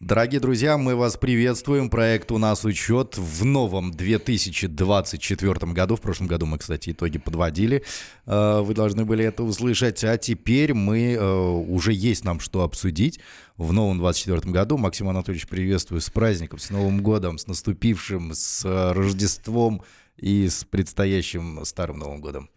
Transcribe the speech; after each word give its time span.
Дорогие 0.00 0.38
друзья, 0.38 0.78
мы 0.78 0.94
вас 0.94 1.16
приветствуем. 1.16 1.90
Проект 1.90 2.30
«У 2.30 2.38
нас 2.38 2.64
учет» 2.64 3.18
в 3.18 3.44
новом 3.44 3.90
2024 3.90 5.72
году. 5.72 5.96
В 5.96 6.00
прошлом 6.00 6.28
году 6.28 6.46
мы, 6.46 6.58
кстати, 6.58 6.90
итоги 6.90 7.18
подводили. 7.18 7.82
Э, 8.24 8.60
вы 8.60 8.74
должны 8.74 9.04
были 9.04 9.24
это 9.24 9.42
услышать. 9.42 10.04
А 10.04 10.16
теперь 10.16 10.72
мы 10.72 11.14
э, 11.14 11.20
уже 11.20 11.92
есть 11.92 12.24
нам 12.24 12.38
что 12.38 12.62
обсудить 12.62 13.18
в 13.56 13.72
новом 13.72 13.98
2024 13.98 14.52
году. 14.52 14.78
Максим 14.78 15.08
Анатольевич, 15.08 15.48
приветствую 15.48 16.00
с 16.00 16.10
праздником, 16.10 16.60
с 16.60 16.70
Новым 16.70 17.02
годом, 17.02 17.36
с 17.36 17.48
наступившим, 17.48 18.34
с 18.34 18.64
Рождеством 18.94 19.82
и 20.16 20.48
с 20.48 20.62
предстоящим 20.62 21.64
Старым 21.64 21.98
Новым 21.98 22.20
годом. 22.20 22.50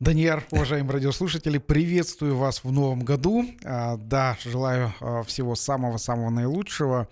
Даниэр, 0.00 0.46
уважаемые 0.50 0.94
радиослушатели, 0.94 1.58
приветствую 1.58 2.34
вас 2.34 2.64
в 2.64 2.72
новом 2.72 3.00
году. 3.00 3.44
А, 3.62 3.98
да, 3.98 4.34
желаю 4.42 4.94
а, 4.98 5.22
всего 5.24 5.54
самого-самого 5.54 6.30
наилучшего. 6.30 7.06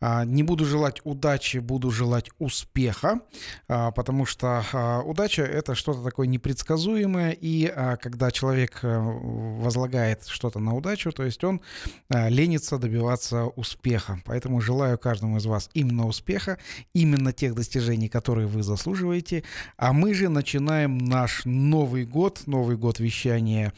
А, 0.00 0.24
не 0.24 0.44
буду 0.44 0.64
желать 0.64 1.00
удачи, 1.02 1.58
буду 1.58 1.90
желать 1.90 2.30
успеха, 2.38 3.22
потому 3.66 4.24
что 4.24 4.62
удача— 5.04 5.42
это 5.44 5.74
что-то 5.74 6.04
такое 6.04 6.28
непредсказуемое, 6.28 7.32
и 7.32 7.66
когда 8.00 8.30
человек 8.30 8.78
э, 8.82 8.98
возлагает 8.98 10.26
что-то 10.26 10.60
на 10.60 10.76
удачу, 10.76 11.10
то 11.10 11.24
есть 11.24 11.42
он 11.42 11.60
ленится 12.08 12.78
добиваться 12.78 13.46
успеха. 13.46 14.20
Поэтому 14.24 14.60
желаю 14.60 14.96
каждому 14.96 15.38
из 15.38 15.46
вас 15.46 15.70
именно 15.74 16.06
успеха, 16.06 16.58
именно 16.94 17.32
тех 17.32 17.56
достижений, 17.56 18.08
которые 18.08 18.46
вы 18.46 18.62
заслуживаете. 18.62 19.42
А 19.76 19.92
мы 19.92 20.14
же 20.14 20.28
начинаем 20.28 20.98
наш 20.98 21.42
Новый 21.44 22.04
год 22.04 22.27
год, 22.28 22.42
Новый 22.46 22.76
год 22.76 23.00
вещания 23.00 23.72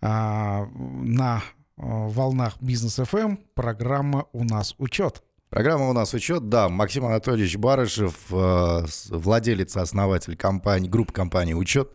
а, 0.00 0.66
на 0.76 1.42
а, 1.76 2.06
волнах 2.08 2.54
Бизнес 2.60 3.00
FM. 3.02 3.16
Эм. 3.16 3.38
Программа 3.54 4.26
«У 4.32 4.44
нас 4.44 4.76
учет». 4.78 5.24
Программа 5.50 5.90
«У 5.90 5.92
нас 5.92 6.14
учет», 6.14 6.48
да. 6.48 6.68
Максим 6.68 7.04
Анатольевич 7.04 7.56
Барышев, 7.56 8.14
э, 8.30 8.86
владелец, 9.10 9.76
основатель 9.76 10.36
компании, 10.36 10.88
группы 10.88 11.12
компании 11.12 11.54
«Учет», 11.54 11.90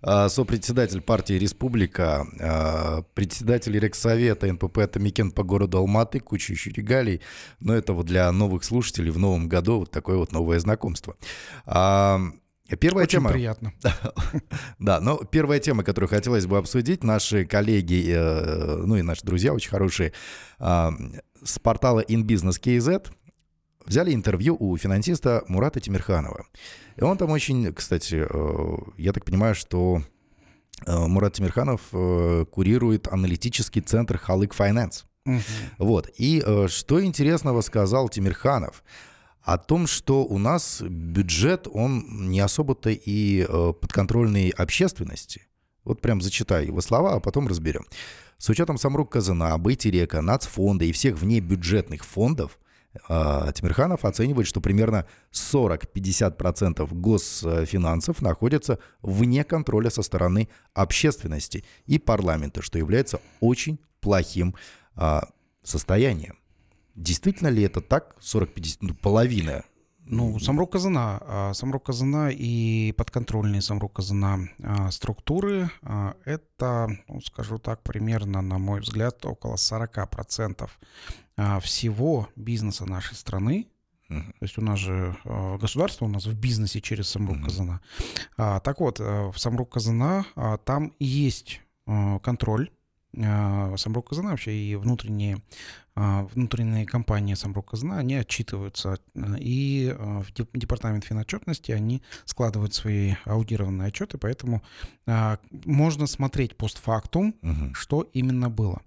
сопредседатель 0.00 1.00
партии 1.00 1.34
«Республика», 1.34 3.04
председатель 3.14 3.78
Регсовета 3.78 4.52
НПП 4.52 4.90
«Атамекен» 4.90 5.30
по 5.30 5.44
городу 5.44 5.78
Алматы, 5.78 6.18
куча 6.18 6.54
еще 6.54 6.70
регалий. 6.70 7.20
Но 7.60 7.74
это 7.74 7.92
вот 7.92 8.06
для 8.06 8.32
новых 8.32 8.64
слушателей 8.64 9.10
в 9.10 9.18
новом 9.18 9.48
году 9.48 9.80
вот 9.80 9.90
такое 9.90 10.16
вот 10.16 10.32
новое 10.32 10.58
знакомство. 10.58 11.14
Первая 12.80 13.04
Очень 13.04 13.18
тема. 13.18 13.30
приятно. 13.30 13.72
да, 14.78 15.00
но 15.00 15.18
первая 15.18 15.58
тема, 15.58 15.84
которую 15.84 16.08
хотелось 16.08 16.46
бы 16.46 16.58
обсудить, 16.58 17.04
наши 17.04 17.44
коллеги, 17.44 18.06
э, 18.08 18.76
ну 18.86 18.96
и 18.96 19.02
наши 19.02 19.24
друзья 19.24 19.52
очень 19.52 19.70
хорошие, 19.70 20.12
э, 20.58 20.90
с 21.44 21.58
портала 21.58 22.00
InBusiness.kz 22.00 23.10
взяли 23.84 24.14
интервью 24.14 24.56
у 24.58 24.76
финансиста 24.76 25.44
Мурата 25.48 25.80
Тимирханова. 25.80 26.46
И 26.96 27.02
он 27.02 27.18
там 27.18 27.30
очень, 27.30 27.72
кстати, 27.74 28.26
э, 28.28 28.76
я 28.96 29.12
так 29.12 29.24
понимаю, 29.24 29.54
что 29.54 30.02
э, 30.86 31.06
Мурат 31.06 31.34
Тимирханов 31.34 31.80
э, 31.92 32.46
курирует 32.50 33.08
аналитический 33.08 33.82
центр 33.82 34.18
Халык 34.18 34.54
Finance. 34.54 35.04
Угу. 35.26 35.40
Вот. 35.78 36.10
И 36.16 36.42
э, 36.44 36.68
что 36.68 37.04
интересного 37.04 37.60
сказал 37.60 38.08
Тимирханов– 38.08 38.82
о 39.42 39.58
том, 39.58 39.86
что 39.86 40.24
у 40.24 40.38
нас 40.38 40.82
бюджет, 40.82 41.66
он 41.72 42.30
не 42.30 42.40
особо-то 42.40 42.90
и 42.90 43.46
э, 43.48 43.72
подконтрольный 43.80 44.50
общественности. 44.50 45.42
Вот 45.84 46.00
прям 46.00 46.20
зачитаю 46.20 46.66
его 46.66 46.80
слова, 46.80 47.14
а 47.14 47.20
потом 47.20 47.48
разберем. 47.48 47.84
С 48.38 48.48
учетом 48.48 48.78
Самрук 48.78 49.12
Казана, 49.12 49.56
Байтерека, 49.58 50.20
Нацфонда 50.20 50.84
и 50.84 50.92
всех 50.92 51.18
внебюджетных 51.18 52.04
фондов, 52.04 52.58
э, 53.08 53.52
Тимирханов 53.54 54.04
оценивает, 54.04 54.46
что 54.46 54.60
примерно 54.60 55.06
40-50% 55.32 56.92
госфинансов 56.92 58.22
находятся 58.22 58.78
вне 59.00 59.42
контроля 59.42 59.90
со 59.90 60.02
стороны 60.02 60.48
общественности 60.72 61.64
и 61.86 61.98
парламента, 61.98 62.62
что 62.62 62.78
является 62.78 63.20
очень 63.40 63.80
плохим 64.00 64.54
э, 64.96 65.20
состоянием. 65.64 66.41
Действительно 66.94 67.48
ли 67.48 67.62
это 67.62 67.80
так? 67.80 68.16
40-50, 68.20 68.78
ну, 68.80 68.94
половина 68.94 69.64
ну, 70.04 70.38
Самрук 70.38 70.72
Казана. 70.72 71.18
А, 71.22 71.54
Самрук 71.54 71.86
Казана 71.86 72.30
и 72.30 72.92
подконтрольные 72.96 73.62
Самрук 73.62 73.94
Казана 73.94 74.48
а, 74.62 74.90
структуры 74.90 75.70
а,— 75.82 76.16
это, 76.24 76.88
ну, 77.08 77.20
скажу 77.20 77.58
так, 77.58 77.82
примерно, 77.82 78.42
на 78.42 78.58
мой 78.58 78.80
взгляд, 78.80 79.24
около 79.24 79.54
40% 79.54 80.68
всего 81.62 82.28
бизнеса 82.36 82.84
нашей 82.84 83.14
страны. 83.14 83.66
Uh-huh. 84.10 84.22
То 84.22 84.42
есть 84.42 84.58
у 84.58 84.60
нас 84.60 84.78
же 84.78 85.16
государство 85.58 86.04
у 86.04 86.08
нас 86.08 86.26
в 86.26 86.34
бизнесе 86.34 86.82
через 86.82 87.08
Самрук 87.08 87.38
uh-huh. 87.38 87.44
Казана. 87.44 87.80
Так 88.36 88.80
вот, 88.80 89.00
э, 89.00 89.30
в 89.32 89.38
Самрук 89.38 89.72
Казана 89.72 90.26
там 90.66 90.92
есть 90.98 91.62
контроль 92.22 92.70
Самрук 93.14 94.10
Казана 94.10 94.30
вообще 94.30 94.54
и 94.54 94.76
внутренние 94.76 95.38
внутренние 95.94 96.86
компании 96.86 97.34
Самрук 97.34 97.70
Казна, 97.70 97.98
они 97.98 98.14
отчитываются, 98.14 98.98
э, 99.14 99.20
и 99.38 99.94
э, 99.94 100.22
в 100.22 100.32
департамент 100.54 101.04
финотчетности 101.04 101.72
они 101.72 102.02
складывают 102.24 102.74
свои 102.74 103.14
аудированные 103.26 103.88
отчеты, 103.88 104.16
поэтому 104.16 104.62
а, 105.06 105.38
можно 105.64 106.06
смотреть 106.06 106.56
постфактум, 106.56 107.34
угу. 107.42 107.74
что 107.74 108.02
именно 108.12 108.48
было. 108.48 108.80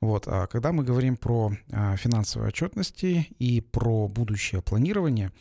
Вот. 0.00 0.28
А 0.28 0.46
когда 0.46 0.72
мы 0.72 0.84
говорим 0.84 1.16
про 1.16 1.52
финансовые 1.96 2.48
отчетности 2.48 3.28
и 3.38 3.60
про 3.60 4.08
будущее 4.08 4.62
планирование, 4.62 5.32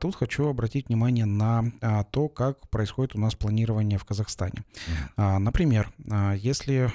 тут 0.00 0.16
хочу 0.16 0.48
обратить 0.48 0.88
внимание 0.88 1.24
на 1.24 1.70
то, 2.10 2.28
как 2.28 2.68
происходит 2.68 3.14
у 3.14 3.20
нас 3.20 3.34
планирование 3.34 3.98
в 3.98 4.04
Казахстане. 4.04 4.64
Угу. 5.16 5.38
Например, 5.38 5.92
если 6.36 6.92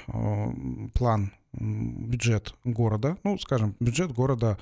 план 0.92 1.32
бюджет 1.56 2.54
города, 2.64 3.16
ну, 3.24 3.38
скажем, 3.38 3.76
бюджет 3.80 4.12
города, 4.12 4.58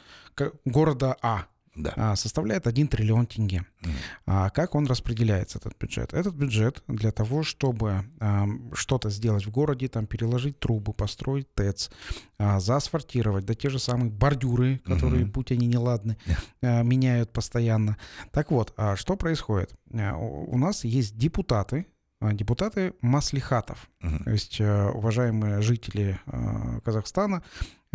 города 0.65 1.17
А, 1.23 1.47
да. 1.77 1.93
А, 1.97 2.17
составляет 2.17 2.67
1 2.67 2.89
триллион 2.89 3.27
тенге. 3.27 3.65
Mm. 3.83 3.91
А 4.27 4.51
как 4.51 4.75
он 4.75 4.87
распределяется, 4.87 5.59
этот 5.59 5.77
бюджет? 5.79 6.13
Этот 6.15 6.35
бюджет 6.35 6.83
для 6.87 7.11
того, 7.11 7.43
чтобы 7.43 8.05
а, 8.21 8.47
что-то 8.75 9.11
сделать 9.11 9.45
в 9.45 9.51
городе, 9.51 9.89
там 9.89 10.07
переложить 10.07 10.61
трубы, 10.61 10.93
построить 10.93 11.53
ТЭЦ, 11.55 11.91
а, 12.39 12.61
заасфальтировать, 12.61 13.45
да 13.45 13.55
те 13.55 13.71
же 13.71 13.79
самые 13.79 14.11
бордюры, 14.11 14.79
которые, 14.85 15.25
mm-hmm. 15.25 15.33
будь 15.33 15.51
они 15.51 15.67
неладны, 15.67 16.17
а, 16.63 16.83
меняют 16.83 17.33
постоянно. 17.33 17.97
Так 18.31 18.53
вот, 18.53 18.73
а 18.77 18.95
что 18.95 19.17
происходит? 19.17 19.75
У 19.91 20.59
нас 20.59 20.85
есть 20.85 21.17
депутаты, 21.17 21.87
депутаты 22.33 22.95
маслихатов. 23.01 23.89
Uh-huh. 24.01 24.25
То 24.25 24.31
есть, 24.31 24.61
э, 24.61 24.89
уважаемые 24.91 25.63
жители 25.63 26.19
э, 26.27 26.81
Казахстана, 26.85 27.43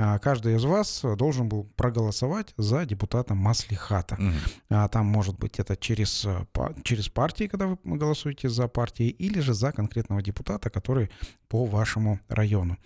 а, 0.01 0.17
каждый 0.17 0.55
из 0.55 0.63
вас 0.63 1.01
должен 1.17 1.49
был 1.49 1.65
проголосовать 1.75 2.53
за 2.57 2.85
депутата 2.85 3.35
Маслихата. 3.35 4.15
Uh-huh. 4.15 4.89
Там 4.89 5.05
может 5.05 5.37
быть 5.37 5.59
это 5.59 5.75
через, 5.75 6.25
э, 6.25 6.45
через 6.83 7.09
партии, 7.09 7.47
когда 7.47 7.67
вы 7.67 7.77
голосуете 7.97 8.47
за 8.47 8.67
партии, 8.67 9.09
или 9.09 9.41
же 9.41 9.53
за 9.53 9.71
конкретного 9.71 10.21
депутата, 10.21 10.69
который 10.69 11.09
по 11.49 11.65
вашему 11.65 12.19
району. 12.29 12.77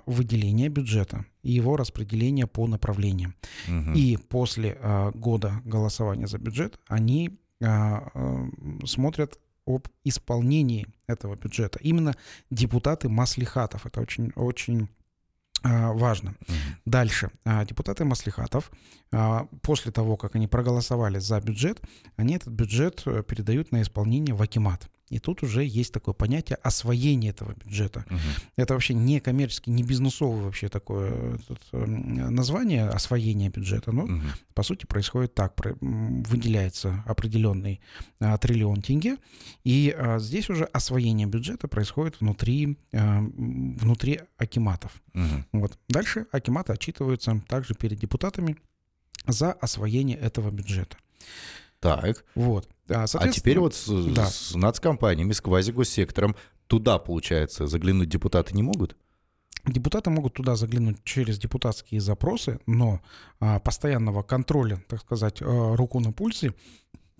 выделение 0.06 0.68
бюджета 0.68 1.24
и 1.42 1.50
его 1.50 1.76
распределение 1.76 2.46
по 2.46 2.66
направлениям. 2.66 3.34
Угу. 3.68 3.92
И 3.94 4.16
после 4.16 4.78
а, 4.80 5.10
года 5.10 5.60
голосования 5.64 6.26
за 6.26 6.38
бюджет 6.38 6.78
они 6.86 7.40
а, 7.62 8.48
смотрят 8.84 9.38
об 9.66 9.88
исполнении 10.04 10.86
этого 11.06 11.36
бюджета. 11.36 11.78
Именно 11.82 12.14
депутаты 12.50 13.08
маслихатов. 13.08 13.86
Это 13.86 14.00
очень, 14.00 14.32
очень 14.34 14.88
важно. 15.62 16.30
Угу. 16.30 16.56
Дальше. 16.86 17.30
Депутаты 17.66 18.04
маслихатов, 18.04 18.72
после 19.62 19.92
того, 19.92 20.16
как 20.16 20.34
они 20.34 20.48
проголосовали 20.48 21.18
за 21.18 21.38
бюджет, 21.40 21.82
они 22.16 22.34
этот 22.36 22.48
бюджет 22.48 23.02
э, 23.04 23.22
передают 23.22 23.70
на 23.70 23.82
исполнение 23.82 24.34
в 24.34 24.40
Акимат. 24.40 24.88
И 25.10 25.18
тут 25.18 25.42
уже 25.42 25.64
есть 25.64 25.92
такое 25.92 26.14
понятие 26.14 26.56
освоения 26.62 27.30
этого 27.30 27.52
бюджета. 27.52 28.04
Мгм. 28.08 28.20
Это 28.56 28.74
вообще 28.74 28.94
не 28.94 29.20
коммерческий, 29.20 29.70
не 29.72 29.82
бизнесовое 29.82 30.42
вообще 30.44 30.68
такое 30.68 31.10
э, 31.12 31.36
тут, 31.46 31.58
э, 31.72 31.84
название 31.84 32.88
освоения 32.88 33.48
бюджета, 33.50 33.92
но 33.92 34.06
Мгм. 34.06 34.30
по 34.54 34.62
сути 34.62 34.86
происходит 34.86 35.34
так, 35.34 35.54
выделяется 35.80 37.02
определенный 37.06 37.80
а, 38.20 38.36
триллион 38.38 38.82
тенге, 38.82 39.16
и 39.64 39.94
а, 39.96 40.18
здесь 40.18 40.48
уже 40.50 40.64
освоение 40.64 41.26
бюджета 41.26 41.68
происходит 41.68 42.20
внутри, 42.20 42.78
а, 42.92 43.20
внутри 43.20 44.20
акиматов. 44.38 44.92
Мгм. 45.12 45.46
Вот. 45.52 45.78
Дальше 45.88 46.26
акиматы 46.32 46.72
отчитываются 46.72 47.42
также 47.48 47.74
перед 47.74 47.98
депутатами 47.98 48.56
за 49.26 49.52
освоение 49.52 50.16
этого 50.16 50.50
бюджета. 50.50 50.96
Так. 51.80 52.24
Вот. 52.34 52.68
А, 52.90 53.04
А 53.12 53.28
теперь 53.28 53.58
вот 53.58 53.74
с, 53.74 53.86
да. 54.12 54.26
с 54.26 54.54
нацкомпаниями, 54.54 55.32
с 55.32 55.40
квазигоссектором, 55.40 56.34
туда, 56.66 56.98
получается, 56.98 57.66
заглянуть 57.66 58.08
депутаты 58.08 58.54
не 58.54 58.62
могут? 58.62 58.96
Депутаты 59.66 60.10
могут 60.10 60.34
туда 60.34 60.56
заглянуть 60.56 61.04
через 61.04 61.38
депутатские 61.38 62.00
запросы, 62.00 62.60
но 62.66 63.00
а, 63.40 63.58
постоянного 63.60 64.22
контроля, 64.22 64.82
так 64.88 65.00
сказать, 65.00 65.42
а, 65.42 65.76
руку 65.76 66.00
на 66.00 66.12
пульсе, 66.12 66.54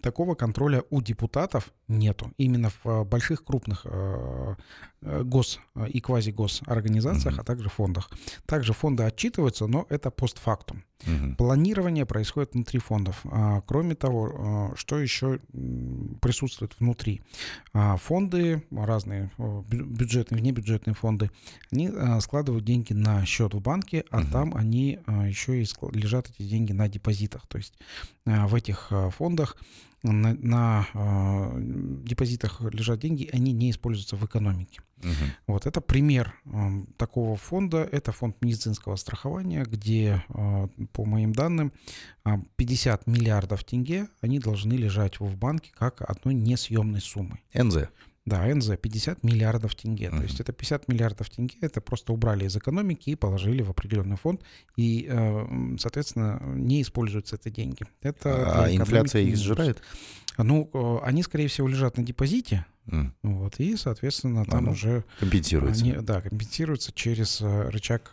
такого 0.01 0.35
контроля 0.35 0.83
у 0.91 1.01
депутатов 1.03 1.73
нету. 1.89 2.33
Именно 2.39 2.71
в 2.71 2.81
а, 2.87 3.05
больших 3.05 3.45
крупных 3.45 3.83
а, 3.87 4.57
а, 5.03 5.23
гос 5.25 5.61
и 5.89 6.01
квазигосорганизациях, 6.01 7.35
Мгм. 7.35 7.41
а 7.41 7.45
также 7.45 7.69
фондах. 7.69 8.11
Также 8.47 8.73
фонды 8.73 9.03
отчитываются, 9.05 9.67
но 9.67 9.87
это 9.89 10.11
постфактум. 10.11 10.85
Мгм. 11.07 11.37
Планирование 11.37 12.05
происходит 12.05 12.53
внутри 12.55 12.79
фондов. 12.79 13.21
А, 13.25 13.63
Кроме 13.63 13.95
того, 13.95 14.73
что 14.77 14.99
еще 14.99 15.41
присутствует 16.21 16.75
внутри? 16.79 17.23
А, 17.73 17.97
Фонды, 17.97 18.63
разные 18.71 19.31
бю- 19.39 19.65
бюджетные, 19.85 20.41
внебюджетные 20.41 20.95
фонды, 20.95 21.31
они 21.73 21.91
складывают 22.21 22.65
деньги 22.65 22.93
на 22.93 23.25
счет 23.25 23.55
в 23.55 23.61
банке, 23.61 24.05
а 24.11 24.19
Мгм. 24.21 24.31
там 24.31 24.55
они 24.57 24.99
еще 25.07 25.63
и 25.63 25.67
лежат 25.93 26.31
эти 26.31 26.47
деньги 26.47 26.73
на 26.73 26.89
депозитах. 26.89 27.47
То 27.47 27.59
есть 27.59 27.75
в 28.27 28.55
этих 28.55 28.93
фондах 29.17 29.57
на, 30.03 30.35
на, 30.35 30.87
а, 30.95 31.53
депозитах 31.59 32.61
лежат 32.73 33.01
деньги, 33.01 33.29
они 33.33 33.53
не 33.53 33.71
используются 33.71 34.17
в 34.17 34.25
экономике. 34.25 34.81
Мгм. 34.99 35.33
Вот 35.47 35.67
это 35.67 35.81
пример 35.81 36.35
ам, 36.53 36.87
такого 36.97 37.37
фонда. 37.37 37.89
Это 37.91 38.13
фонд 38.13 38.37
медицинского 38.43 38.97
страхования, 38.97 39.65
где, 39.65 40.25
а, 40.29 40.69
по 40.93 41.05
моим 41.05 41.33
данным, 41.33 41.73
а, 42.25 42.41
50 42.57 43.07
миллиардов 43.07 43.65
тенге 43.65 44.09
они 44.21 44.39
должны 44.39 44.75
лежать 44.75 45.21
в 45.21 45.37
банке 45.37 45.73
как 45.75 46.03
одной 46.03 46.35
несъемной 46.35 47.01
суммой. 47.01 47.43
НЗ. 47.55 47.89
Да, 48.27 48.45
НЗ 48.55 48.77
50 48.77 49.25
миллиардов 49.25 49.75
тенге. 49.75 50.11
То 50.11 50.17
Мгм. 50.17 50.25
есть 50.25 50.41
это 50.41 50.53
50 50.53 50.89
миллиардов 50.89 51.31
тенге, 51.31 51.57
это 51.63 51.81
просто 51.81 52.13
убрали 52.13 52.45
из 52.45 52.55
экономики 52.57 53.11
и 53.11 53.15
положили 53.17 53.63
в 53.63 53.71
определенный 53.71 54.17
фонд, 54.17 54.43
и, 54.77 55.07
э, 55.11 55.77
соответственно, 55.79 56.41
не 56.55 56.83
используются 56.83 57.37
эти 57.37 57.49
деньги. 57.49 57.85
Это 58.03 58.61
А 58.63 58.67
для 58.67 58.77
инфляция 58.77 59.23
их 59.23 59.37
сжирает? 59.37 59.83
Ну, 60.37 60.71
э, 60.73 60.99
они, 61.07 61.23
скорее 61.23 61.49
всего, 61.49 61.67
лежат 61.69 61.97
на 61.97 62.03
депозите, 62.03 62.67
М, 62.87 63.15
вот, 63.23 63.61
и, 63.61 63.77
соответственно, 63.77 64.45
там 64.45 64.65
ну, 64.65 64.73
уже 64.73 65.05
Компенсируется. 65.21 65.81
они, 65.85 65.93
да, 65.95 66.21
компенсируется 66.21 66.93
через 66.93 67.41
э, 67.41 67.69
рычаг 67.71 68.13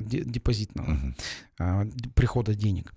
депозитного 0.00 1.14
а, 1.58 1.84
д- 1.84 2.10
прихода 2.14 2.54
денег. 2.54 2.92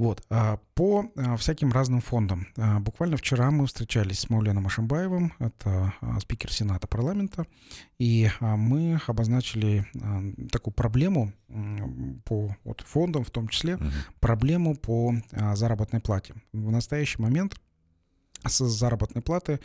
Вот. 0.00 0.22
а 0.30 0.58
По 0.72 1.04
а, 1.14 1.36
всяким 1.36 1.72
разным 1.72 2.00
фондам. 2.00 2.46
А, 2.56 2.80
Буквально 2.80 3.18
вчера 3.18 3.50
мы 3.50 3.66
встречались 3.66 4.20
с 4.20 4.30
Мауленом 4.30 4.66
Ашимбаевым, 4.66 5.34
это 5.38 5.92
спикер 6.20 6.50
Сената 6.50 6.86
парламента, 6.86 7.44
и 7.98 8.30
мы 8.40 8.98
обозначили 9.06 9.86
такую 10.50 10.72
проблему 10.72 11.34
по 12.24 12.56
вот, 12.64 12.80
фондам, 12.80 13.24
в 13.24 13.30
том 13.30 13.48
числе 13.48 13.76
Мгм. 13.76 13.92
проблему 14.20 14.74
по 14.74 15.14
заработной 15.52 16.00
плате. 16.00 16.34
В 16.54 16.70
настоящий 16.70 17.20
момент 17.20 17.60
с 18.46 18.64
заработной 18.64 19.20
платы 19.20 19.60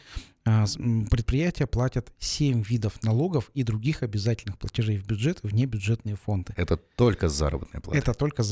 предприятия 1.09 1.65
платят 1.65 2.11
7 2.19 2.61
видов 2.61 3.01
налогов 3.03 3.49
и 3.55 3.63
других 3.63 4.03
обязательных 4.03 4.57
платежей 4.57 4.97
в 4.97 5.05
бюджет, 5.07 5.39
в 5.43 5.53
небюджетные 5.53 6.15
фонды. 6.15 6.53
Это 6.55 6.77
только 6.77 7.27
с 7.27 7.33
заработной 7.33 7.81
платы. 7.81 7.97
Это 7.97 8.13
только. 8.13 8.43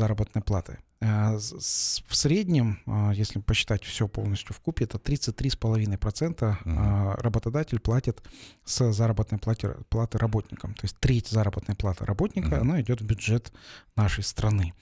А, 1.05 1.37
с- 1.37 1.53
с- 1.59 2.03
В 2.07 2.15
среднем, 2.15 2.79
а, 2.85 3.11
если 3.11 3.39
посчитать 3.39 3.83
все 3.83 4.07
полностью 4.07 4.55
в 4.55 4.59
купе, 4.61 4.85
это 4.85 4.97
33,5% 4.99 6.57
Мгм. 6.65 6.77
а, 6.79 7.15
работодатель 7.17 7.79
платит 7.79 8.23
с 8.63 8.91
заработной 8.93 9.37
платы, 9.37 9.75
платы 9.89 10.17
работникам. 10.17 10.73
То 10.75 10.85
есть 10.85 10.97
треть 10.99 11.27
заработной 11.27 11.75
платы 11.75 12.05
работника, 12.05 12.47
Мгм. 12.55 12.61
она 12.61 12.81
идет 12.81 13.01
в 13.01 13.05
бюджет 13.05 13.51
нашей 13.97 14.23
страны. 14.23 14.73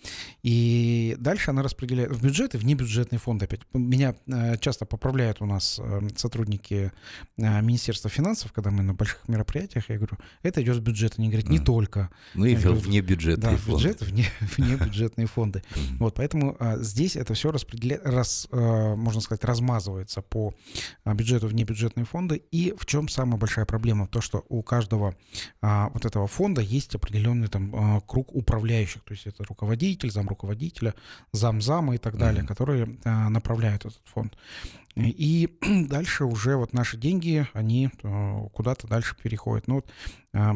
И 0.43 1.15
дальше 1.19 1.49
она 1.51 1.63
распределяет 1.63 2.11
в 2.11 2.21
бюджет 2.23 2.53
и 2.55 2.57
в 2.57 2.65
небюджетные 2.65 3.19
фонды 3.19 3.45
опять. 3.45 3.61
Меня 3.73 4.15
э, 4.27 4.57
часто 4.59 4.85
поправляют 4.85 5.41
у 5.41 5.45
нас 5.45 5.79
э, 5.83 6.01
сотрудники 6.15 6.91
Министерства 7.37 8.09
финансов, 8.09 8.51
когда 8.51 8.71
мы 8.71 8.83
на 8.83 8.93
больших 8.93 9.27
мероприятиях, 9.27 9.89
я 9.89 9.97
говорю, 9.97 10.17
это 10.43 10.61
идет 10.61 10.77
в 10.77 10.81
бюджет. 10.81 11.15
Они 11.17 11.29
говорят, 11.29 11.49
не 11.49 11.57
Мгм. 11.57 11.65
только. 11.65 12.09
Ну 12.33 12.45
и 12.45 12.55
говорю, 12.55 12.75
вне 12.79 13.01
Да, 13.01 13.07
бюджетные 13.07 13.57
в 13.57 13.67
бюджет, 13.67 14.01
вне, 14.01 14.25
вне 14.57 14.75
бюджетные 14.75 15.27
фонды. 15.27 15.63
Мгм. 15.75 15.97
Вот, 15.97 16.15
поэтому 16.15 16.55
а, 16.59 16.77
здесь 16.77 17.15
это 17.15 17.33
все 17.33 17.51
распределяет, 17.51 18.05
раз, 18.05 18.47
а, 18.51 18.95
можно 18.95 19.21
сказать, 19.21 19.43
размазывается 19.43 20.21
по 20.21 20.53
а, 21.03 21.13
бюджету 21.13 21.47
в 21.47 21.53
небюджетные 21.53 22.05
фонды. 22.05 22.41
И 22.51 22.73
в 22.77 22.85
чем 22.85 23.07
самая 23.09 23.37
большая 23.37 23.65
проблема? 23.65 24.07
То, 24.07 24.21
что 24.21 24.45
у 24.49 24.61
каждого 24.61 25.15
а, 25.61 25.89
вот 25.93 26.05
этого 26.05 26.27
фонда 26.27 26.61
есть 26.61 26.95
определенный 26.95 27.47
там 27.47 27.71
а, 27.75 28.01
круг 28.01 28.33
управляющих. 28.35 29.03
То 29.03 29.13
есть 29.13 29.27
это 29.27 29.43
руководитель, 29.43 30.11
замруководителя, 30.11 30.93
замзама 31.33 31.95
и 31.95 31.97
так 31.97 32.17
далее, 32.17 32.43
Мгм. 32.43 32.47
которые 32.47 32.97
а, 33.05 33.29
направляют 33.29 33.85
этот 33.85 34.01
фонд. 34.05 34.35
И 34.95 35.49
дальше 35.87 36.25
уже 36.25 36.55
вот 36.55 36.73
наши 36.73 36.97
деньги, 36.97 37.47
они 37.53 37.89
э, 38.03 38.47
куда-то 38.53 38.87
дальше 38.87 39.15
переходят. 39.21 39.67
Ну 39.67 39.75
вот 39.75 39.91
а, 40.33 40.53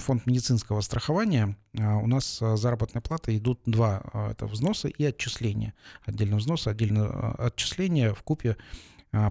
фонд 0.00 0.26
медицинского 0.26 0.80
страхования, 0.82 1.56
а, 1.78 1.96
у 1.96 2.06
нас 2.06 2.40
а, 2.42 2.56
заработная 2.56 3.00
плата 3.00 3.36
идут 3.36 3.60
два, 3.64 4.02
это 4.30 4.46
взносы 4.46 4.90
и 4.90 5.04
отчисления. 5.04 5.74
Отдельно 6.04 6.36
взносы, 6.36 6.68
отдельно 6.68 7.32
отчисления 7.34 8.14
в 8.14 8.22
купе 8.22 8.56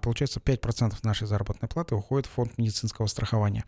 Получается, 0.02 0.40
5% 0.40 0.96
нашей 1.04 1.28
заработной 1.28 1.68
платы 1.68 1.94
уходит 1.94 2.28
в 2.28 2.30
фонд 2.30 2.58
медицинского 2.58 3.06
страхования. 3.08 3.66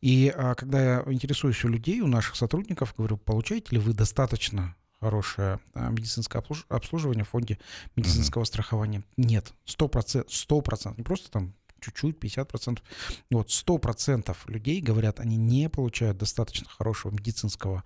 И 0.00 0.34
когда 0.56 0.82
я 0.82 1.04
интересуюсь 1.06 1.64
у 1.64 1.68
людей, 1.68 2.00
у 2.00 2.08
наших 2.08 2.34
сотрудников, 2.34 2.94
говорю, 2.98 3.16
получаете 3.16 3.76
ли 3.76 3.78
вы 3.78 3.92
достаточно 3.92 4.74
хорошее 5.02 5.58
а, 5.74 5.90
медицинское 5.90 6.38
обслуж- 6.38 6.64
обслуживание 6.68 7.24
в 7.24 7.28
фонде 7.28 7.58
медицинского 7.96 8.44
страхования? 8.44 9.02
Нет, 9.16 9.52
100%, 9.66 10.28
100%, 10.28 10.96
не 10.96 11.02
просто 11.02 11.28
там 11.28 11.54
чуть-чуть, 11.80 12.18
50%. 12.18 12.78
Вот 13.32 13.48
100% 13.48 14.36
людей 14.46 14.80
говорят, 14.80 15.18
они 15.18 15.36
не 15.36 15.68
получают 15.68 16.18
достаточно 16.18 16.68
хорошего 16.68 17.10
медицинского 17.10 17.82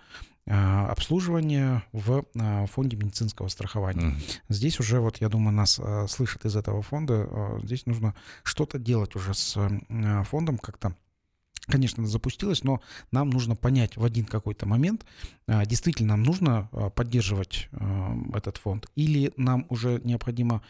а, 0.46 0.88
обслуживания 0.90 1.82
в 1.92 2.26
а, 2.38 2.66
фонде 2.66 2.98
медицинского 2.98 3.48
страхования. 3.48 4.08
Мгм. 4.08 4.20
Здесь 4.50 4.78
уже, 4.78 5.00
вот 5.00 5.22
я 5.22 5.30
думаю, 5.30 5.54
нас 5.54 5.80
а, 5.82 6.06
слышат 6.06 6.44
из 6.44 6.54
этого 6.54 6.82
фонда. 6.82 7.58
Здесь 7.62 7.86
нужно 7.86 8.14
что-то 8.42 8.78
делать 8.78 9.16
уже 9.16 9.32
с 9.32 9.56
фондом 10.28 10.58
как-то. 10.58 10.94
Конечно, 11.68 12.02
это 12.02 12.10
запустилось, 12.10 12.62
но 12.62 12.80
нам 13.10 13.28
нужно 13.30 13.56
понять 13.56 13.96
в 13.96 14.04
один 14.04 14.24
какой-то 14.24 14.66
момент, 14.66 15.04
а, 15.48 15.66
действительно 15.66 16.10
нам 16.10 16.22
нужно 16.22 16.68
а, 16.70 16.90
поддерживать 16.90 17.68
а, 17.72 18.16
этот 18.34 18.56
фонд, 18.58 18.86
или 18.94 19.32
нам 19.36 19.66
уже 19.68 20.00
необходимо 20.04 20.62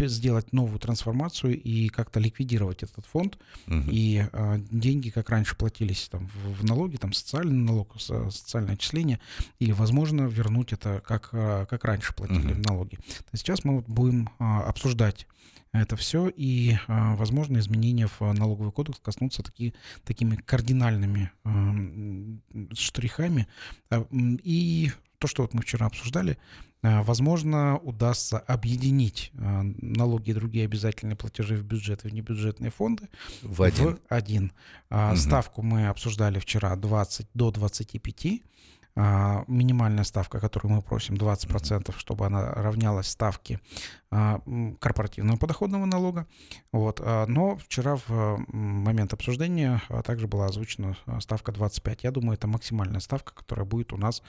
сделать 0.00 0.52
новую 0.52 0.80
трансформацию 0.80 1.62
и 1.62 1.88
как-то 1.90 2.18
ликвидировать 2.18 2.82
этот 2.82 3.06
фонд, 3.06 3.38
Мгм. 3.66 3.88
и 3.88 4.24
деньги, 4.72 5.10
как 5.10 5.30
раньше 5.30 5.54
платились 5.56 6.08
там, 6.10 6.28
в, 6.34 6.64
налоги, 6.64 6.96
там 6.96 7.12
социальный 7.12 7.54
налог, 7.54 8.00
со- 8.00 8.30
социальное 8.30 8.74
отчисление, 8.74 9.20
или, 9.60 9.70
возможно, 9.70 10.22
вернуть 10.22 10.72
это, 10.72 11.00
как, 11.06 11.30
как 11.30 11.84
раньше 11.84 12.14
платили 12.14 12.52
Мгм. 12.52 12.62
налоги. 12.62 12.98
Сейчас 13.32 13.62
мы 13.64 13.82
будем 13.82 14.28
обсуждать 14.40 15.28
это 15.72 15.96
все, 15.96 16.28
и, 16.28 16.76
а, 16.86 17.14
возможно, 17.16 17.58
изменения 17.58 18.06
в 18.06 18.22
а, 18.22 18.32
налоговый 18.32 18.72
кодекс 18.72 18.98
коснутся 19.00 19.42
таки, 19.42 19.74
такими 20.04 20.36
кардинальными 20.36 21.30
а, 21.44 21.74
штрихами. 22.74 23.46
И 24.14 24.90
то, 25.18 25.26
что 25.26 25.42
вот 25.42 25.52
мы 25.52 25.62
вчера 25.62 25.86
обсуждали, 25.86 26.38
возможно, 26.80 27.76
удастся 27.78 28.38
объединить 28.38 29.32
налоги 29.34 30.30
и 30.30 30.34
другие 30.34 30.64
обязательные 30.64 31.16
платежи 31.16 31.56
в 31.56 31.64
бюджет 31.64 32.04
и 32.04 32.08
в 32.08 32.14
небюджетные 32.14 32.70
фонды 32.70 33.08
В 33.42 33.62
один. 33.64 33.96
в 33.96 33.98
один. 34.08 34.52
Мгм. 34.88 35.16
Ставку 35.16 35.62
мы 35.62 35.88
обсуждали 35.88 36.38
вчера 36.38 36.76
20 36.76 37.26
до 37.34 37.50
25. 37.50 38.42
а, 39.00 39.44
минимальная 39.46 40.02
ставка, 40.02 40.40
которую 40.40 40.72
мы 40.72 40.82
просим, 40.82 41.14
20%, 41.14 41.96
чтобы 41.96 42.26
она 42.26 42.52
равнялась 42.52 43.06
ставке 43.06 43.60
корпоративного 44.10 45.36
подоходного 45.36 45.84
налога. 45.84 46.26
Вот. 46.72 47.00
А, 47.04 47.26
но 47.26 47.56
вчера 47.56 47.96
в 47.96 48.42
момент 48.48 49.12
обсуждения 49.12 49.82
также 50.04 50.26
была 50.26 50.46
озвучена 50.46 50.96
ставка 51.20 51.52
25. 51.52 52.04
Я 52.04 52.10
думаю, 52.10 52.34
это 52.34 52.46
максимальная 52.46 53.00
ставка, 53.00 53.34
которая 53.34 53.66
будет 53.66 53.92
у 53.92 53.98
нас 53.98 54.22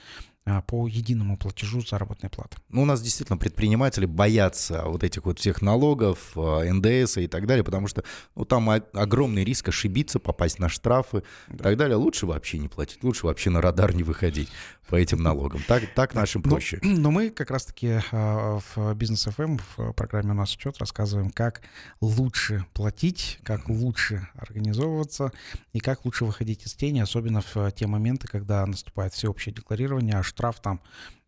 по 0.66 0.86
единому 0.88 1.36
платежу 1.36 1.80
заработной 1.80 2.30
платы. 2.30 2.56
Ну, 2.70 2.82
у 2.82 2.84
нас 2.84 3.02
действительно 3.02 3.36
предприниматели 3.36 4.06
боятся 4.06 4.84
вот 4.86 5.04
этих 5.04 5.24
вот 5.26 5.38
всех 5.38 5.62
налогов, 5.62 6.32
НДС 6.34 7.18
и 7.18 7.26
так 7.26 7.46
далее, 7.46 7.62
потому 7.62 7.86
что 7.86 8.04
ну, 8.34 8.44
там 8.44 8.68
огромный 8.70 9.44
риск 9.44 9.68
ошибиться, 9.68 10.18
попасть 10.18 10.58
на 10.58 10.68
штрафы 10.68 11.22
и 11.52 11.56
так 11.56 11.76
далее. 11.76 11.96
Лучше 11.96 12.26
вообще 12.26 12.58
не 12.58 12.68
платить, 12.68 13.02
лучше 13.04 13.26
вообще 13.26 13.50
на 13.50 13.60
радар 13.60 13.94
не 13.94 14.02
выходить 14.02 14.48
по 14.88 14.96
этим 14.96 15.22
налогам. 15.22 15.62
Так, 15.68 15.84
так 15.94 16.14
нашим 16.14 16.42
проще. 16.42 16.80
Но, 16.82 16.90
но 17.00 17.10
мы 17.10 17.30
как 17.30 17.50
раз-таки 17.50 18.00
в 18.10 18.94
бизнес 18.94 19.26
FM 19.26 19.60
в 19.76 19.92
программе 19.92 20.32
«У 20.32 20.34
нас 20.34 20.54
учет» 20.54 20.78
рассказываем, 20.78 21.30
как 21.30 21.62
лучше 22.00 22.66
платить, 22.72 23.38
как 23.42 23.68
лучше 23.68 24.28
организовываться 24.34 25.32
и 25.72 25.80
как 25.80 26.04
лучше 26.04 26.24
выходить 26.24 26.64
из 26.66 26.74
тени, 26.74 27.00
особенно 27.00 27.40
в 27.40 27.70
те 27.72 27.86
моменты, 27.86 28.28
когда 28.28 28.64
наступает 28.66 29.14
всеобщее 29.14 29.54
декларирование, 29.54 30.16
а 30.16 30.22
штраф 30.22 30.60
там 30.60 30.80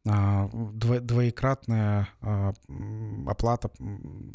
двоекратная 0.04 2.08
а, 2.20 2.52
оплата 3.26 3.70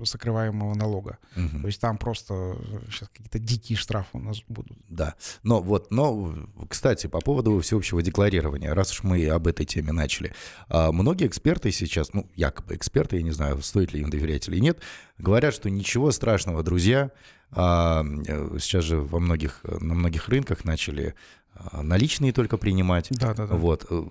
сокрываемого 0.03 0.75
налога. 0.75 1.17
Угу. 1.35 1.61
То 1.61 1.67
есть 1.67 1.81
там 1.81 1.97
просто 1.97 2.57
сейчас 2.89 3.09
какие-то 3.09 3.39
дикие 3.39 3.77
штрафы 3.77 4.09
у 4.13 4.19
нас 4.19 4.41
будут. 4.47 4.77
Да. 4.87 5.15
Но 5.43 5.61
вот, 5.61 5.91
но, 5.91 6.33
кстати, 6.69 7.07
по 7.07 7.19
поводу 7.19 7.59
всеобщего 7.59 8.01
декларирования, 8.01 8.73
раз 8.73 8.91
уж 8.91 9.03
мы 9.03 9.27
об 9.27 9.47
этой 9.47 9.65
теме 9.65 9.91
начали, 9.91 10.33
а, 10.69 10.93
многие 10.93 11.27
эксперты 11.27 11.71
сейчас, 11.71 12.13
ну, 12.13 12.25
якобы 12.35 12.75
эксперты, 12.75 13.17
я 13.17 13.23
не 13.23 13.31
знаю, 13.31 13.61
стоит 13.61 13.91
ли 13.91 13.99
им 13.99 14.09
доверять 14.09 14.47
или 14.47 14.59
нет, 14.59 14.79
говорят, 15.17 15.53
что 15.53 15.69
ничего 15.69 16.11
страшного, 16.11 16.63
друзья, 16.63 17.11
сейчас 17.53 18.83
же 18.83 18.99
во 18.99 19.19
многих, 19.19 19.61
на 19.63 19.93
многих 19.93 20.27
рынках 20.29 20.65
начали 20.65 21.15
а, 21.59 21.81
наличные 21.81 22.33
только 22.33 22.57
принимать. 22.57 23.07
Да, 23.09 23.33
да, 23.33 23.47
да. 23.47 23.55
Вот. 23.55 23.85
Э, 23.89 24.03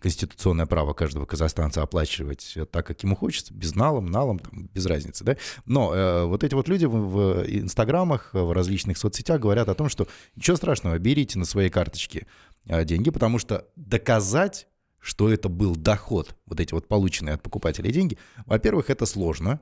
конституционное 0.00 0.66
право 0.66 0.94
каждого 0.94 1.26
казахстанца 1.26 1.82
оплачивать 1.82 2.56
так, 2.70 2.86
как 2.86 3.02
ему 3.02 3.16
хочется, 3.16 3.52
без 3.52 3.74
налом, 3.74 4.06
налом, 4.06 4.38
там, 4.38 4.68
без 4.72 4.86
разницы, 4.86 5.24
да. 5.24 5.36
Но 5.66 5.94
э, 5.94 6.24
вот 6.24 6.44
эти 6.44 6.54
вот 6.54 6.68
люди 6.68 6.86
в, 6.86 6.92
в 6.92 7.46
инстаграмах, 7.46 8.30
в 8.32 8.52
различных 8.52 8.98
соцсетях 8.98 9.40
говорят 9.40 9.68
о 9.68 9.74
том, 9.74 9.88
что 9.88 10.08
ничего 10.36 10.56
страшного, 10.56 10.98
берите 10.98 11.38
на 11.38 11.44
свои 11.44 11.68
карточки 11.68 12.26
э, 12.66 12.84
деньги, 12.84 13.10
потому 13.10 13.38
что 13.38 13.66
доказать 13.76 14.68
что 14.98 15.30
это 15.30 15.48
был 15.48 15.76
доход, 15.76 16.34
вот 16.46 16.58
эти 16.58 16.74
вот 16.74 16.88
полученные 16.88 17.34
от 17.36 17.42
покупателей 17.42 17.92
деньги, 17.92 18.18
во-первых, 18.44 18.90
это 18.90 19.06
сложно 19.06 19.60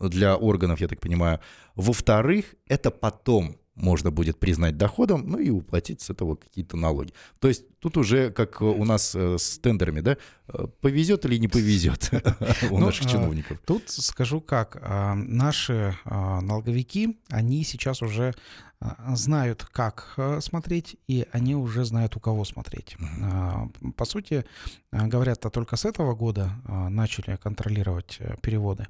для 0.00 0.36
органов, 0.36 0.80
я 0.80 0.88
так 0.88 1.00
понимаю. 1.00 1.40
Во-вторых, 1.74 2.54
это 2.66 2.90
потом 2.90 3.56
можно 3.76 4.10
будет 4.10 4.38
признать 4.38 4.76
доходом, 4.76 5.24
ну 5.28 5.38
и 5.38 5.50
уплатить 5.50 6.00
с 6.00 6.10
этого 6.10 6.36
какие-то 6.36 6.76
налоги. 6.76 7.12
То 7.38 7.48
есть 7.48 7.64
тут 7.86 7.96
уже 7.98 8.30
как 8.30 8.62
у 8.62 8.84
нас 8.84 9.14
э, 9.14 9.38
с 9.38 9.58
тендерами, 9.58 10.00
да, 10.00 10.16
э, 10.48 10.66
повезет 10.80 11.24
или 11.24 11.38
не 11.38 11.46
повезет 11.46 12.10
у 12.70 12.78
ну, 12.78 12.86
наших 12.86 13.06
чиновников. 13.06 13.58
Тут 13.64 13.82
скажу 13.90 14.40
как, 14.40 14.82
наши 15.14 15.96
налоговики, 16.04 17.16
они 17.30 17.64
сейчас 17.64 18.02
уже 18.02 18.34
знают, 19.14 19.64
как 19.72 20.14
э, 20.16 20.40
смотреть, 20.40 20.96
и 21.08 21.26
они 21.32 21.54
уже 21.54 21.84
знают, 21.84 22.16
у 22.16 22.20
кого 22.20 22.44
смотреть. 22.44 22.96
По 23.96 24.04
сути, 24.04 24.44
говорят, 24.92 25.46
а 25.46 25.50
только 25.50 25.76
с 25.76 25.84
этого 25.84 26.14
года 26.14 26.50
начали 26.90 27.36
контролировать 27.36 28.18
переводы. 28.42 28.86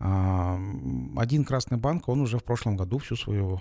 Один 0.00 1.44
красный 1.44 1.78
банк, 1.78 2.08
он 2.08 2.20
уже 2.20 2.38
в 2.38 2.44
прошлом 2.44 2.76
году 2.76 2.98
всю 2.98 3.16
свою 3.16 3.60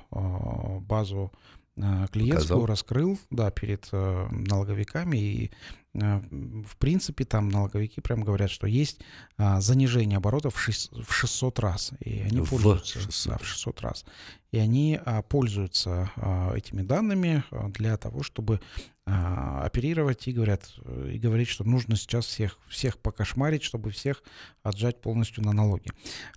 базу 0.82 1.32
Э, 1.32 1.67
клиентскую 2.12 2.62
Показал. 2.62 2.66
раскрыл, 2.66 3.20
да, 3.30 3.52
перед 3.52 3.88
э, 3.92 4.28
налоговиками. 4.32 5.18
И, 5.18 5.52
в 5.98 6.78
принципе, 6.78 7.26
там 7.26 7.50
налоговики 7.50 8.02
прям 8.02 8.24
говорят, 8.24 8.52
что 8.52 8.68
есть 8.68 9.00
э, 9.38 9.60
занижение 9.60 10.18
оборотов 10.18 10.56
в, 10.56 10.60
шесть, 10.60 10.92
в 10.92 11.12
600 11.12 11.60
раз. 11.60 11.92
И 12.00 12.20
они 12.20 12.42
в 12.42 12.50
пользуются 12.50 13.00
600. 13.00 13.32
Да, 13.32 13.38
в 13.40 13.46
600 13.46 13.82
раз. 13.82 14.06
И 14.52 14.58
они 14.58 15.00
э, 15.04 15.24
пользуются 15.28 16.12
э, 16.16 16.58
этими 16.58 16.82
данными 16.84 17.44
для 17.52 17.98
того, 17.98 18.24
чтобы 18.24 18.60
а, 19.10 19.64
оперировать 19.64 20.28
и 20.28 20.34
говорят, 20.34 20.70
э, 20.84 21.12
и 21.14 21.18
говорить, 21.18 21.48
что 21.48 21.64
нужно 21.64 21.96
сейчас 21.96 22.26
всех, 22.26 22.60
всех 22.68 22.98
покошмарить, 22.98 23.64
чтобы 23.64 23.90
всех 23.92 24.22
отжать 24.64 25.00
полностью 25.00 25.46
на 25.46 25.54
налоги. 25.54 25.90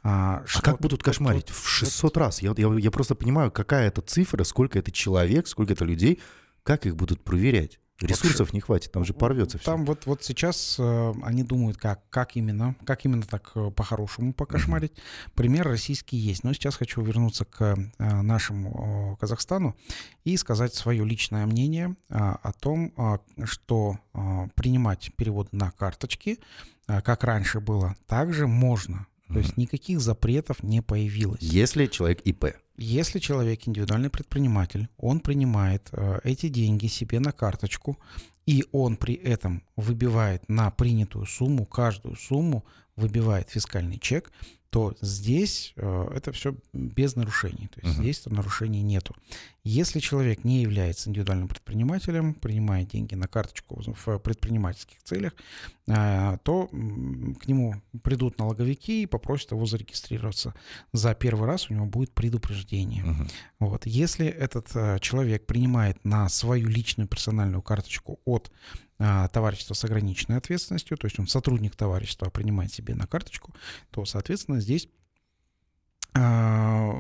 А, 0.05 0.45
а 0.55 0.63
как 0.63 0.81
будут 0.81 1.03
кошмарить? 1.03 1.49
в 1.49 1.69
600 1.69 2.17
раз. 2.17 2.43
Я, 2.43 2.55
я, 2.57 2.73
я 2.79 2.91
просто 2.93 3.17
понимаю, 3.17 3.51
какая 3.51 3.89
это 3.89 4.03
цифра, 4.03 4.45
сколько 4.45 4.79
это 4.79 4.93
человек, 4.93 5.49
сколько 5.49 5.73
это 5.73 5.85
людей, 5.85 6.21
как 6.63 6.87
их 6.87 6.95
будут 6.95 7.25
проверять? 7.25 7.81
Ресурсов 8.01 8.53
не 8.53 8.61
хватит, 8.61 8.93
там 8.93 9.05
же 9.05 9.13
порвется 9.13 9.59
все. 9.59 9.67
Там 9.67 9.85
вот, 9.85 10.07
вот 10.07 10.25
сейчас 10.25 10.77
э, 10.79 11.13
они 11.23 11.43
думают, 11.43 11.77
как, 11.77 12.09
как 12.09 12.37
именно, 12.37 12.75
как 12.85 13.05
именно 13.05 13.23
так 13.23 13.53
э, 13.55 13.71
по-хорошему 13.71 14.33
покошмарить. 14.33 14.93
Mm-hmm. 14.93 15.33
Пример 15.35 15.69
российский 15.69 16.17
есть. 16.17 16.43
Но 16.43 16.53
сейчас 16.55 16.77
хочу 16.77 17.03
вернуться 17.03 17.45
к 17.45 17.77
э, 17.99 18.23
нашему 18.23 19.13
э, 19.13 19.21
Казахстану 19.21 19.77
и 20.25 20.37
сказать 20.37 20.75
свое 20.75 21.05
личное 21.05 21.45
мнение 21.45 21.97
э, 22.09 22.15
о 22.17 22.53
том, 22.53 22.93
э, 22.97 23.19
что 23.45 23.99
э, 24.15 24.49
принимать 24.55 25.13
перевод 25.17 25.53
на 25.53 25.71
карточки, 25.71 26.39
э, 26.89 27.03
как 27.03 27.23
раньше 27.25 27.61
было, 27.61 27.97
также 28.07 28.47
можно. 28.47 29.07
Mm-hmm. 29.29 29.33
То 29.35 29.39
есть 29.39 29.57
никаких 29.59 30.01
запретов 30.01 30.63
не 30.63 30.81
появилось. 30.81 31.43
Если 31.43 31.87
человек 31.87 32.21
ИП. 32.23 32.47
Если 32.83 33.19
человек 33.19 33.69
индивидуальный 33.69 34.09
предприниматель, 34.09 34.89
он 34.97 35.21
принимает 35.21 35.91
э, 35.93 36.21
эти 36.25 36.49
деньги 36.49 36.87
себе 36.87 37.21
на 37.21 37.31
карточку, 37.31 37.99
и 38.47 38.65
он 38.73 38.97
при 38.97 39.13
этом 39.13 39.63
выбивает 39.77 40.49
на 40.49 40.71
принятую 40.71 41.27
сумму, 41.27 41.67
каждую 41.67 42.17
сумму 42.17 42.65
выбивает 42.97 43.51
фискальный 43.51 43.99
чек, 43.99 44.33
то 44.71 44.95
здесь 45.01 45.73
э, 45.77 46.09
это 46.15 46.31
все 46.31 46.55
без 46.73 47.17
нарушений. 47.17 47.69
То 47.75 47.81
есть 47.81 47.99
uh-huh. 47.99 48.03
здесь 48.03 48.27
нарушений 48.27 48.83
нету. 48.83 49.17
Если 49.65 49.99
человек 49.99 50.45
не 50.45 50.63
является 50.63 51.11
индивидуальным 51.11 51.49
предпринимателем, 51.49 52.35
принимает 52.35 52.89
деньги 52.89 53.17
на 53.17 53.27
карточку 53.27 53.83
в 53.85 54.19
предпринимательских 54.19 55.03
целях, 55.03 55.35
э, 55.89 56.39
то 56.45 56.69
к 56.69 57.49
нему 57.49 57.83
придут 58.03 58.39
налоговики 58.39 59.03
и 59.03 59.07
попросят 59.07 59.51
его 59.51 59.67
зарегистрироваться. 59.67 60.55
За 60.93 61.15
первый 61.15 61.47
раз 61.47 61.69
у 61.69 61.75
него 61.75 61.87
будет 61.87 62.13
предупреждение. 62.13 63.05
Uh-huh. 63.05 63.31
Вот. 63.59 63.87
Если 63.87 64.27
этот 64.27 64.69
э, 64.75 64.99
человек 65.01 65.47
принимает 65.47 66.05
на 66.05 66.29
свою 66.29 66.69
личную 66.69 67.09
персональную 67.09 67.61
карточку 67.63 68.21
от 68.25 68.53
товарищество 69.33 69.73
с 69.73 69.83
ограниченной 69.85 70.37
ответственностью, 70.37 70.99
то 70.99 71.07
есть 71.07 71.19
он 71.19 71.27
сотрудник 71.27 71.75
товарищества, 71.75 72.29
а 72.29 72.31
принимает 72.31 72.73
себе 72.73 72.95
на 72.95 73.07
карточку, 73.07 73.55
то, 73.91 74.05
соответственно, 74.05 74.61
здесь 74.61 74.89
а, 76.13 76.93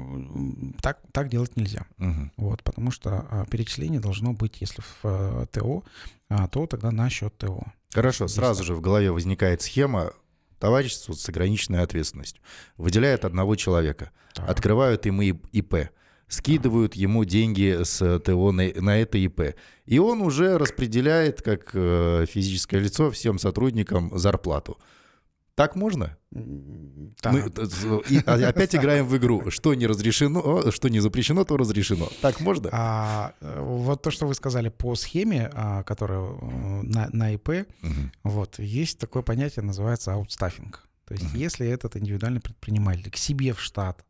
так, 0.81 1.01
так 1.13 1.29
делать 1.29 1.57
нельзя. 1.57 1.87
Угу. 1.99 2.31
Вот, 2.37 2.63
потому 2.63 2.91
что 2.91 3.27
а, 3.31 3.45
перечисление 3.47 4.01
должно 4.01 4.33
быть, 4.33 4.61
если 4.61 4.83
в 4.83 5.01
а, 5.03 5.47
ТО, 5.47 5.85
а, 6.29 6.47
то 6.49 6.67
тогда 6.67 6.91
на 6.91 7.11
счет 7.11 7.37
ТО. 7.37 7.65
Хорошо, 7.93 8.29
Здесь 8.29 8.37
сразу 8.37 8.61
так. 8.61 8.67
же 8.69 8.75
в 8.75 8.81
голове 8.81 9.11
возникает 9.11 9.63
схема 9.63 10.13
товарищества 10.61 11.15
с 11.15 11.29
ограниченной 11.29 11.83
ответственностью. 11.83 12.43
Выделяют 12.77 13.25
одного 13.25 13.57
человека, 13.57 14.11
так. 14.35 14.49
открывают 14.49 15.07
ему 15.07 15.23
ИП 15.23 15.91
скидывают 16.31 16.95
ему 16.95 17.25
деньги 17.25 17.83
с 17.83 18.19
ТО 18.21 18.53
на, 18.53 18.73
на 18.75 18.99
это 18.99 19.19
ИП. 19.19 19.57
И 19.85 19.99
он 19.99 20.23
уже 20.23 20.57
распределяет, 20.57 21.43
как 21.43 21.71
э, 21.75 22.25
физическое 22.27 22.81
лицо, 22.81 23.11
всем 23.11 23.39
сотрудникам 23.39 24.17
зарплату. 24.17 24.79
Так 25.57 25.77
можно? 25.77 26.17
Да. 26.31 27.33
Мы 27.33 27.41
и, 28.09 28.19
опять 28.19 28.75
играем 28.75 29.07
в 29.07 29.17
игру. 29.19 29.51
Что 29.51 29.75
не 29.75 29.87
разрешено, 29.87 30.71
что 30.71 30.89
не 30.89 31.01
запрещено, 31.01 31.45
то 31.45 31.59
разрешено. 31.59 32.09
Так 32.23 32.41
можно? 32.41 32.71
А, 32.73 33.35
вот 33.41 34.01
то, 34.01 34.11
что 34.11 34.27
вы 34.27 34.35
сказали 34.35 34.71
по 34.71 34.95
схеме, 34.95 35.51
а, 35.53 35.83
которая 35.83 36.21
э, 36.21 36.83
на, 36.83 37.11
на 37.13 37.35
ИП, 37.35 37.49
угу. 37.49 37.93
вот, 38.23 38.59
есть 38.59 38.99
такое 38.99 39.23
понятие, 39.23 39.65
называется 39.65 40.15
аутстаффинг. 40.15 40.89
То 41.05 41.15
есть, 41.15 41.27
угу. 41.27 41.37
если 41.37 41.67
этот 41.67 41.97
индивидуальный 41.97 42.41
предприниматель 42.41 43.11
к 43.11 43.17
себе 43.17 43.53
в 43.53 43.61
штат 43.61 44.05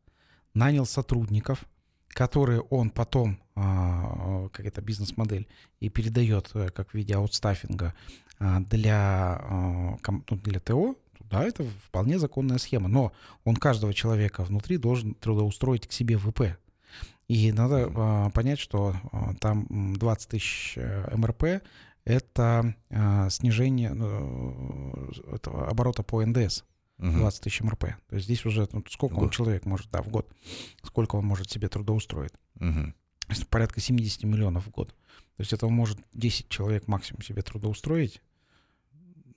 нанял 0.54 0.86
сотрудников, 0.86 1.64
которые 2.12 2.60
он 2.60 2.90
потом, 2.90 3.38
а, 3.54 4.48
как 4.52 4.66
это 4.66 4.80
бизнес-модель, 4.80 5.46
и 5.80 5.88
передает 5.88 6.50
э, 6.54 6.68
как 6.70 6.90
в 6.90 6.94
виде 6.94 7.14
аутстаффинга 7.14 7.94
а, 8.38 8.60
для, 8.60 9.40
а, 9.40 9.96
ну, 10.02 10.36
для 10.36 10.60
ТО, 10.60 10.96
да, 11.30 11.44
это 11.44 11.64
вполне 11.84 12.18
законная 12.18 12.58
схема. 12.58 12.88
Но 12.88 13.12
он 13.44 13.56
каждого 13.56 13.94
человека 13.94 14.42
внутри 14.42 14.76
должен 14.78 15.14
трудоустроить 15.14 15.86
к 15.86 15.92
себе 15.92 16.16
в 16.16 16.28
ИП. 16.28 16.56
И 17.28 17.52
надо 17.52 18.30
понять, 18.34 18.58
что 18.58 18.96
там 19.40 19.94
20 19.96 20.28
тысяч 20.28 20.74
э, 20.76 21.16
МРП 21.16 21.62
это 22.04 22.74
снижение 23.30 23.92
ну, 23.92 25.10
этого 25.32 25.68
оборота 25.68 26.02
по 26.02 26.24
НДС. 26.24 26.64
20 27.00 27.40
тысяч 27.42 27.60
МРП. 27.60 27.84
То 28.08 28.16
есть 28.16 28.26
здесь 28.26 28.44
уже 28.44 28.68
ну, 28.72 28.84
сколько 28.88 29.14
он 29.14 29.30
человек 29.30 29.64
может, 29.64 29.90
да, 29.90 30.02
в 30.02 30.08
год, 30.08 30.28
сколько 30.82 31.16
он 31.16 31.24
может 31.24 31.50
себе 31.50 31.68
трудоустроить. 31.68 32.32
Угу. 32.60 32.92
Порядка 33.48 33.80
70 33.80 34.24
миллионов 34.24 34.66
в 34.66 34.70
год. 34.70 34.88
То 35.36 35.42
есть 35.42 35.52
это 35.52 35.66
может 35.68 35.98
10 36.14 36.48
человек 36.48 36.86
максимум 36.88 37.22
себе 37.22 37.42
трудоустроить. 37.42 38.20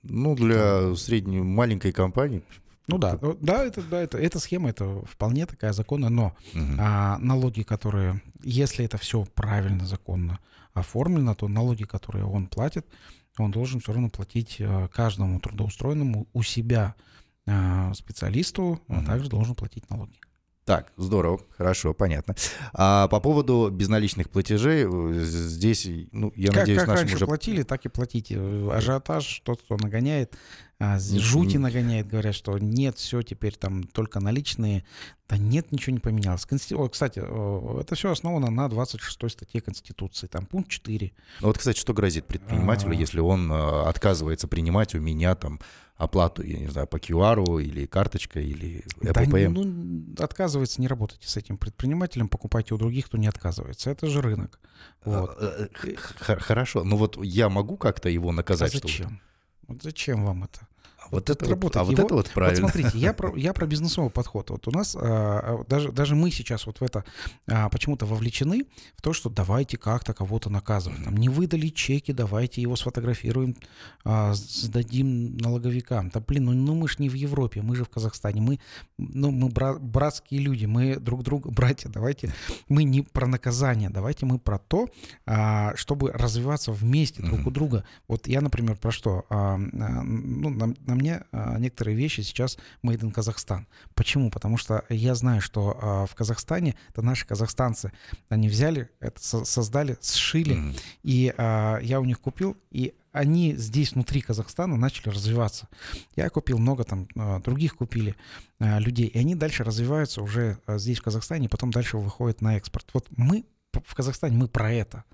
Ну, 0.02 0.34
для 0.36 0.94
средней 0.96 1.40
маленькой 1.40 1.92
компании. 1.92 2.42
Ну 2.86 2.98
да, 2.98 3.18
да, 3.40 3.64
это, 3.64 3.82
да, 3.82 4.02
это, 4.02 4.18
эта 4.18 4.38
схема, 4.38 4.68
это 4.68 5.02
вполне 5.06 5.46
такая 5.46 5.72
законная, 5.72 6.10
но 6.10 6.36
угу. 6.52 6.62
а, 6.78 7.16
налоги, 7.18 7.62
которые, 7.62 8.20
если 8.42 8.84
это 8.84 8.98
все 8.98 9.24
правильно, 9.24 9.86
законно 9.86 10.38
оформлено, 10.74 11.34
то 11.34 11.48
налоги, 11.48 11.84
которые 11.84 12.26
он 12.26 12.46
платит, 12.46 12.86
он 13.38 13.50
должен 13.50 13.80
все 13.80 13.92
равно 13.92 14.10
платить 14.10 14.58
а, 14.60 14.88
каждому 14.88 15.40
трудоустроенному 15.40 16.26
у 16.34 16.42
себя 16.42 16.94
а, 17.46 17.92
специалисту, 17.94 18.62
угу. 18.62 18.80
а 18.88 19.04
также 19.04 19.28
должен 19.28 19.54
платить 19.54 19.88
налоги. 19.90 20.18
Так, 20.64 20.92
здорово, 20.96 21.40
хорошо, 21.58 21.92
понятно. 21.92 22.34
А 22.72 23.06
по 23.08 23.20
поводу 23.20 23.68
безналичных 23.70 24.30
платежей, 24.30 24.86
э, 24.86 25.12
здесь, 25.22 25.86
ну, 26.10 26.32
я 26.36 26.48
как, 26.48 26.56
надеюсь, 26.56 26.78
как 26.78 26.88
нашим 26.88 27.02
раньше 27.02 27.16
уже... 27.16 27.26
платили, 27.26 27.62
так 27.64 27.84
и 27.84 27.90
платите. 27.90 28.40
Ажиотаж, 28.72 29.42
тот, 29.44 29.60
кто 29.60 29.76
нагоняет, 29.76 30.34
а, 30.78 30.98
жути 30.98 31.58
нагоняет, 31.58 32.08
говорят, 32.08 32.34
что 32.34 32.58
нет, 32.58 32.96
все, 32.96 33.20
теперь 33.20 33.54
там 33.56 33.84
только 33.84 34.20
наличные. 34.20 34.84
Да 35.28 35.36
нет, 35.36 35.70
ничего 35.70 35.92
не 35.92 36.00
поменялось. 36.00 36.46
Конститу... 36.46 36.80
О, 36.80 36.88
кстати, 36.88 37.18
это 37.18 37.94
все 37.94 38.10
основано 38.10 38.50
на 38.50 38.68
26 38.70 39.30
статье 39.30 39.60
Конституции, 39.60 40.26
там 40.28 40.46
пункт 40.46 40.70
4. 40.70 41.12
Ну 41.42 41.46
вот, 41.46 41.58
кстати, 41.58 41.78
что 41.78 41.92
грозит 41.92 42.26
предпринимателю, 42.26 42.92
а... 42.92 42.94
если 42.94 43.20
он 43.20 43.52
э, 43.52 43.82
отказывается 43.82 44.48
принимать 44.48 44.94
у 44.94 45.00
меня 45.00 45.34
там 45.34 45.60
оплату, 45.96 46.42
я 46.42 46.58
не 46.58 46.68
знаю, 46.68 46.86
по 46.86 46.96
QR 46.96 47.62
или 47.62 47.86
карточкой, 47.86 48.46
или 48.46 48.84
ЭППМ? 49.00 49.30
Да, 49.30 49.48
ну, 49.48 50.04
отказывается, 50.18 50.80
не 50.80 50.88
работайте 50.88 51.28
с 51.28 51.36
этим 51.36 51.56
предпринимателем, 51.56 52.28
покупайте 52.28 52.74
у 52.74 52.78
других, 52.78 53.06
кто 53.06 53.16
не 53.16 53.26
отказывается. 53.26 53.90
Это 53.90 54.06
же 54.06 54.20
рынок. 54.20 54.58
А, 55.04 55.20
вот. 55.20 55.36
Э, 55.40 55.68
хорошо, 56.16 56.84
но 56.84 56.96
вот 56.96 57.22
я 57.22 57.48
могу 57.48 57.76
как-то 57.76 58.08
его 58.08 58.32
наказать? 58.32 58.74
А 58.74 58.78
зачем? 58.78 59.20
Вот 59.66 59.82
зачем 59.82 60.24
вам 60.24 60.44
это? 60.44 60.66
Вот, 61.10 61.30
это 61.30 61.48
работает. 61.48 61.76
А 61.76 61.84
вот 61.84 61.92
Его, 61.92 62.02
это 62.04 62.14
вот 62.14 62.30
правильно. 62.30 62.62
Вот 62.62 62.70
смотрите, 62.70 62.98
я 62.98 63.12
про, 63.12 63.36
я 63.36 63.52
про 63.52 63.66
бизнесовый 63.66 64.10
подход. 64.10 64.50
Вот 64.50 64.66
у 64.68 64.70
нас 64.70 64.96
а, 64.96 65.60
а, 65.60 65.64
даже, 65.68 65.92
даже 65.92 66.14
мы 66.14 66.30
сейчас 66.30 66.66
вот 66.66 66.80
в 66.80 66.82
это 66.82 67.04
а, 67.46 67.68
почему-то 67.68 68.06
вовлечены 68.06 68.64
в 68.96 69.02
то, 69.02 69.12
что 69.12 69.30
давайте 69.30 69.76
как-то 69.76 70.14
кого-то 70.14 70.50
наказывать. 70.50 71.04
Там, 71.04 71.16
не 71.16 71.28
выдали 71.28 71.68
чеки, 71.68 72.12
давайте 72.12 72.60
его 72.60 72.76
сфотографируем, 72.76 73.56
а, 74.04 74.34
сдадим 74.34 75.36
налоговикам. 75.36 76.10
Да 76.10 76.20
блин, 76.20 76.44
ну, 76.44 76.52
ну 76.52 76.74
мы 76.74 76.88
же 76.88 76.96
не 76.98 77.08
в 77.08 77.14
Европе, 77.14 77.62
мы 77.62 77.76
же 77.76 77.84
в 77.84 77.88
Казахстане. 77.88 78.40
Мы, 78.40 78.60
ну, 78.98 79.30
мы 79.30 79.48
бра- 79.48 79.78
братские 79.78 80.40
люди, 80.40 80.66
мы 80.66 80.96
друг 80.96 81.22
друга 81.22 81.50
братья. 81.54 81.88
Давайте 81.88 82.32
мы 82.68 82.84
не 82.84 83.02
про 83.02 83.26
наказание, 83.26 83.90
давайте 83.90 84.26
мы 84.26 84.38
про 84.38 84.58
то, 84.58 84.88
а, 85.26 85.74
чтобы 85.76 86.12
развиваться 86.12 86.72
вместе 86.72 87.22
друг 87.22 87.46
у 87.46 87.50
друга. 87.50 87.84
Вот 88.08 88.26
я, 88.26 88.40
например, 88.40 88.76
про 88.76 88.90
что? 88.90 89.24
А, 89.28 89.54
а, 89.54 89.58
ну, 89.58 90.50
нам, 90.50 90.74
нам 90.94 90.98
мне 90.98 91.22
а, 91.32 91.58
некоторые 91.58 91.96
вещи 91.96 92.20
сейчас 92.22 92.56
made 92.82 93.00
in 93.00 93.10
Казахстан. 93.10 93.66
Почему? 93.94 94.30
Потому 94.30 94.56
что 94.56 94.84
я 94.88 95.14
знаю, 95.14 95.40
что 95.40 95.76
а, 95.80 96.06
в 96.06 96.14
Казахстане, 96.14 96.76
это 96.90 97.02
наши 97.02 97.26
казахстанцы, 97.26 97.92
они 98.28 98.48
взяли, 98.48 98.88
это 99.00 99.20
создали, 99.44 99.98
сшили, 100.00 100.56
mm-hmm. 100.56 100.80
и 101.02 101.34
а, 101.36 101.78
я 101.80 102.00
у 102.00 102.04
них 102.04 102.20
купил, 102.20 102.56
и 102.70 102.94
они 103.12 103.54
здесь 103.54 103.92
внутри 103.92 104.20
Казахстана 104.20 104.76
начали 104.76 105.10
развиваться. 105.10 105.68
Я 106.16 106.28
купил 106.30 106.58
много 106.58 106.82
там, 106.82 107.06
других 107.44 107.76
купили 107.76 108.16
людей, 108.58 109.06
и 109.06 109.16
они 109.18 109.36
дальше 109.36 109.62
развиваются 109.62 110.20
уже 110.20 110.58
здесь 110.66 110.98
в 110.98 111.02
Казахстане, 111.02 111.46
и 111.46 111.48
потом 111.48 111.70
дальше 111.70 111.96
выходят 111.96 112.40
на 112.40 112.56
экспорт. 112.56 112.90
Вот 112.92 113.06
мы 113.16 113.44
в 113.84 113.94
Казахстане 113.94 114.36
мы 114.36 114.48
про 114.48 114.72
это. 114.72 115.04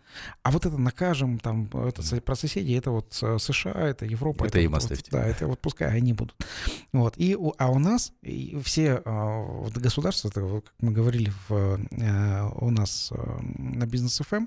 А 0.42 0.50
вот 0.50 0.66
это 0.66 0.76
накажем, 0.76 1.38
там, 1.38 1.70
это 1.72 2.02
про 2.20 2.34
соседей, 2.34 2.74
это 2.74 2.90
вот 2.90 3.16
э, 3.22 3.38
США, 3.38 3.88
это 3.88 4.04
Европа. 4.04 4.44
Это, 4.44 4.58
это 4.58 4.64
им 4.64 4.72
вот, 4.72 4.78
оставьте. 4.78 5.10
Да, 5.10 5.24
это 5.24 5.46
вот 5.46 5.60
пускай 5.60 5.88
они 5.88 6.12
будут. 6.12 6.34
Вот. 6.92 7.14
И, 7.16 7.36
а 7.58 7.70
у 7.70 7.78
нас 7.78 8.12
все 8.64 9.02
а, 9.04 9.68
государства, 9.74 10.28
это, 10.28 10.40
как 10.40 10.74
мы 10.80 10.92
говорили 10.92 11.32
в, 11.48 11.80
э, 11.90 12.50
у 12.56 12.70
нас 12.70 13.12
э, 13.12 13.38
на 13.58 13.86
бизнес 13.86 14.20
ФМ, 14.26 14.46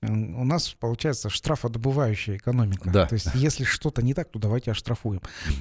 у 0.00 0.44
нас 0.44 0.76
получается 0.78 1.28
штрафодобывающая 1.28 2.36
экономика. 2.36 2.90
Да. 2.90 3.06
То 3.06 3.14
есть 3.14 3.28
если 3.34 3.64
что-то 3.64 4.00
не 4.00 4.14
так, 4.14 4.30
то 4.30 4.38
давайте 4.38 4.70
оштрафуем. 4.70 5.20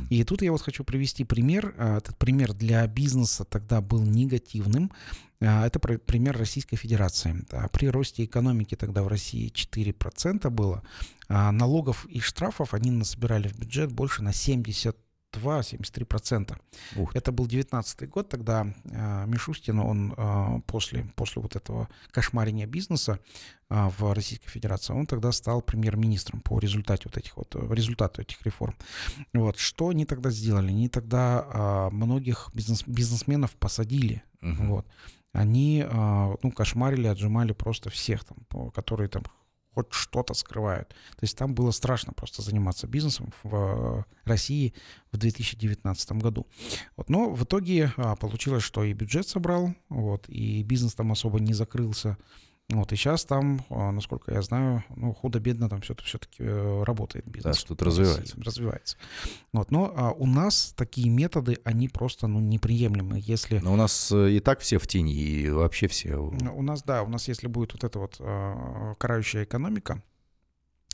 И 0.10 0.24
тут 0.24 0.44
я 0.44 0.52
вот 0.52 0.62
хочу 0.62 0.84
привести 0.84 1.24
пример. 1.24 1.74
Этот 1.78 2.18
пример 2.18 2.54
для 2.54 2.86
бизнеса 2.86 3.46
тогда 3.46 3.82
был 3.82 4.04
негативным. 4.04 4.92
Это 5.40 5.80
пример 5.80 6.36
Российской 6.38 6.78
Федерации. 6.78 7.46
При 7.72 7.90
росте 7.90 8.26
экономики 8.26 8.76
тогда 8.76 9.04
в 9.04 9.08
России 9.08 9.28
России 9.28 9.52
4% 9.52 10.50
было, 10.50 10.84
а 11.28 11.52
налогов 11.52 12.06
и 12.06 12.20
штрафов 12.20 12.74
они 12.74 12.92
насобирали 12.92 13.48
в 13.48 13.60
бюджет 13.60 13.92
больше 13.92 14.24
на 14.24 14.34
70 14.34 14.96
2-73%. 15.34 16.58
Это 17.14 17.32
был 17.34 17.48
19 17.48 18.10
год, 18.10 18.30
тогда 18.30 18.66
э, 18.86 19.26
Мишустин, 19.28 19.78
он 19.80 20.14
э, 20.18 20.62
после, 20.66 21.04
после 21.16 21.42
вот 21.42 21.56
этого 21.58 21.90
кошмарения 22.12 22.66
бизнеса 22.66 23.20
э, 23.70 23.90
в 24.00 24.14
Российской 24.14 24.50
Федерации, 24.50 24.94
он 24.94 25.06
тогда 25.06 25.34
стал 25.34 25.62
премьер-министром 25.62 26.40
по 26.40 26.58
результате 26.60 27.04
вот 27.06 27.18
этих 27.18 27.36
вот, 27.36 27.56
результату 27.72 28.22
этих 28.22 28.42
реформ. 28.44 28.76
Вот, 29.34 29.60
что 29.60 29.90
они 29.90 30.06
тогда 30.06 30.32
сделали? 30.32 30.70
Они 30.70 30.88
тогда 30.88 31.46
э, 31.46 31.94
многих 31.94 32.50
бизнес, 32.54 32.84
бизнесменов 32.88 33.52
посадили. 33.58 34.24
Угу. 34.42 34.64
Вот 34.64 34.88
они 35.38 35.86
ну, 35.88 36.52
кошмарили, 36.52 37.08
отжимали 37.08 37.54
просто 37.54 37.90
всех, 37.90 38.24
там, 38.26 38.72
которые 38.72 39.08
там 39.08 39.24
хоть 39.78 39.94
что-то 39.94 40.34
скрывают. 40.34 40.90
То 40.90 41.22
есть 41.22 41.38
там 41.38 41.54
было 41.54 41.70
страшно 41.70 42.12
просто 42.12 42.42
заниматься 42.42 42.88
бизнесом 42.88 43.32
в 43.44 43.54
э, 43.54 44.04
России 44.24 44.74
в 45.12 45.18
2019 45.18 46.14
году. 46.14 46.48
Вот, 46.96 47.10
но 47.10 47.30
в 47.30 47.44
итоге 47.44 47.94
а, 47.96 48.16
получилось, 48.16 48.64
что 48.64 48.84
и 48.84 48.94
бюджет 48.94 49.28
собрал, 49.28 49.76
вот, 49.90 50.28
и 50.30 50.64
бизнес 50.64 50.96
там 50.96 51.12
особо 51.12 51.40
не 51.40 51.54
закрылся. 51.54 52.18
Вот, 52.70 52.92
и 52.92 52.98
сейчас 52.98 53.24
там, 53.24 53.62
а, 53.70 53.92
насколько 53.92 54.34
я 54.34 54.42
знаю, 54.42 54.84
ну, 54.94 55.14
худо-бедно 55.14 55.70
там 55.70 55.80
все-таки, 55.80 56.08
все-таки 56.08 56.44
э, 56.44 56.84
работает 56.84 57.26
бизнес. 57.26 57.56
Да, 57.56 57.62
что-то 57.62 57.86
развивается. 57.86 58.36
Развивается. 58.42 58.98
Вот, 59.54 59.72
но 59.72 59.94
а, 59.96 60.12
у 60.12 60.26
нас 60.26 60.74
такие 60.76 61.10
методы, 61.10 61.60
они 61.64 61.88
просто 61.88 62.28
ну, 62.28 62.42
неприемлемы. 62.42 63.22
Если... 63.24 63.60
Но 63.60 63.72
у 63.72 63.78
нас 63.78 64.12
э, 64.12 64.32
и 64.32 64.40
так 64.42 64.60
все 64.60 64.80
в 64.80 64.88
тени, 64.88 65.14
и 65.14 65.50
вообще 65.50 65.88
все... 65.88 66.18
У 66.18 66.62
нас, 66.62 66.84
да, 66.84 67.04
у 67.04 67.08
нас 67.08 67.30
если 67.30 67.48
будет 67.48 67.72
вот 67.72 67.86
эта 67.86 68.00
вот 68.00 68.18
а, 68.20 68.96
карающая 68.96 69.46
экономика, 69.46 70.04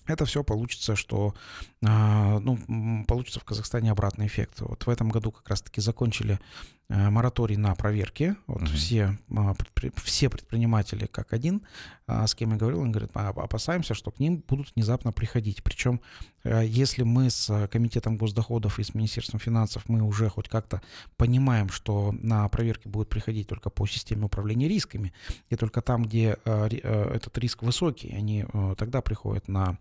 это 0.06 0.26
все 0.26 0.44
получится, 0.44 0.98
что 0.98 1.34
ну, 1.80 3.06
получится 3.08 3.40
в 3.40 3.46
Казахстане 3.46 3.90
обратный 3.90 4.28
эффект. 4.28 4.60
Вот 4.60 4.86
в 4.86 4.90
этом 4.90 5.08
году 5.08 5.32
как 5.32 5.48
раз-таки 5.48 5.80
закончили 5.80 6.40
мораторий 6.90 7.58
на 7.58 7.74
проверки. 7.76 8.36
Вот 8.48 8.64
угу. 8.64 8.72
все, 8.72 9.18
а, 9.36 9.56
все 10.04 10.30
предприниматели 10.30 11.06
как 11.06 11.34
один, 11.34 11.64
а, 12.06 12.28
с 12.28 12.36
кем 12.36 12.52
я 12.52 12.58
говорил, 12.58 12.84
они 12.84 12.92
говорят, 12.92 13.12
опасаемся, 13.16 13.94
что 13.94 14.12
к 14.12 14.20
ним 14.20 14.44
будут 14.48 14.74
внезапно 14.76 15.12
приходить. 15.12 15.64
Причем, 15.64 16.02
э, 16.44 16.64
если 16.66 17.04
мы 17.04 17.30
с 17.30 17.68
Комитетом 17.68 18.18
госдоходов 18.18 18.80
и 18.80 18.84
с 18.84 18.94
Министерством 18.94 19.40
финансов, 19.40 19.84
мы 19.88 20.02
уже 20.02 20.30
хоть 20.30 20.50
как-то 20.50 20.82
понимаем, 21.16 21.70
что 21.70 22.12
на 22.12 22.48
проверки 22.50 22.88
будут 22.88 23.10
приходить 23.10 23.48
только 23.48 23.70
по 23.70 23.88
системе 23.88 24.26
управления 24.26 24.68
рисками, 24.68 25.14
и 25.50 25.56
только 25.56 25.82
там, 25.82 26.04
где 26.04 26.38
э, 26.46 26.68
этот 26.68 27.38
риск 27.38 27.64
высокий, 27.64 28.14
они 28.14 28.46
тогда 28.78 29.02
приходят 29.02 29.48
на 29.48 29.64
а, 29.70 29.78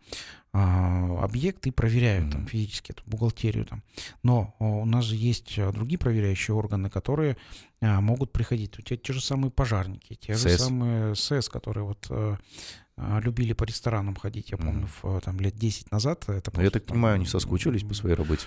объект 0.52 1.66
и 1.66 1.70
проверяют 1.70 2.30
там 2.30 2.46
физически 2.46 2.92
эту 2.92 3.02
бухгалтерию 3.06 3.64
там. 3.64 3.82
Но 4.22 4.54
у 4.58 4.84
нас 4.84 5.06
же 5.06 5.16
есть 5.16 5.56
другие 5.72 5.98
проверяющие 5.98 6.54
органы, 6.54 6.90
которые 6.90 7.38
а, 7.80 8.02
могут 8.02 8.32
приходить. 8.32 8.78
У 8.78 8.82
тебя 8.82 8.98
те 8.98 9.14
же 9.14 9.22
самые 9.22 9.50
пожарники, 9.50 10.14
те 10.14 10.34
СС. 10.34 10.42
же 10.42 10.58
самые 10.58 11.14
СС, 11.14 11.48
которые 11.48 11.84
вот 11.84 12.06
а, 12.10 13.20
любили 13.20 13.54
по 13.54 13.64
ресторанам 13.64 14.14
ходить, 14.14 14.50
я 14.50 14.58
помню, 14.58 14.88
в, 15.02 15.20
там 15.22 15.40
лет 15.40 15.56
10 15.56 15.90
назад. 15.90 16.24
Это 16.28 16.50
просто, 16.50 16.62
я 16.62 16.70
так 16.70 16.84
там, 16.84 16.94
понимаю, 16.94 17.14
они 17.14 17.26
соскучились 17.26 17.82
по 17.82 17.94
своей 17.94 18.14
работе. 18.14 18.46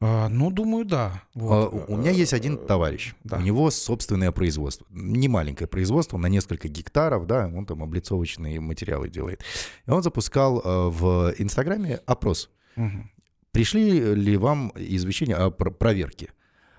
А, 0.00 0.28
ну, 0.28 0.50
думаю, 0.50 0.84
да. 0.84 1.22
Вот. 1.34 1.72
А, 1.72 1.92
у 1.92 1.96
меня 1.96 2.10
есть 2.10 2.34
один 2.34 2.58
товарищ. 2.58 3.14
Да. 3.24 3.38
У 3.38 3.40
него 3.40 3.70
собственное 3.70 4.30
производство. 4.30 4.86
Не 4.90 5.28
маленькое 5.28 5.68
производство, 5.68 6.18
на 6.18 6.26
несколько 6.26 6.68
гектаров, 6.68 7.26
да, 7.26 7.50
он 7.54 7.64
там 7.66 7.82
облицовочные 7.82 8.60
материалы 8.60 9.08
делает. 9.08 9.42
И 9.86 9.90
он 9.90 10.02
запускал 10.02 10.60
в 10.90 11.34
Инстаграме 11.38 12.00
опрос. 12.06 12.50
Угу. 12.76 13.10
Пришли 13.52 14.14
ли 14.14 14.36
вам 14.36 14.70
извещения 14.76 15.34
о 15.36 15.50
проверке? 15.50 16.30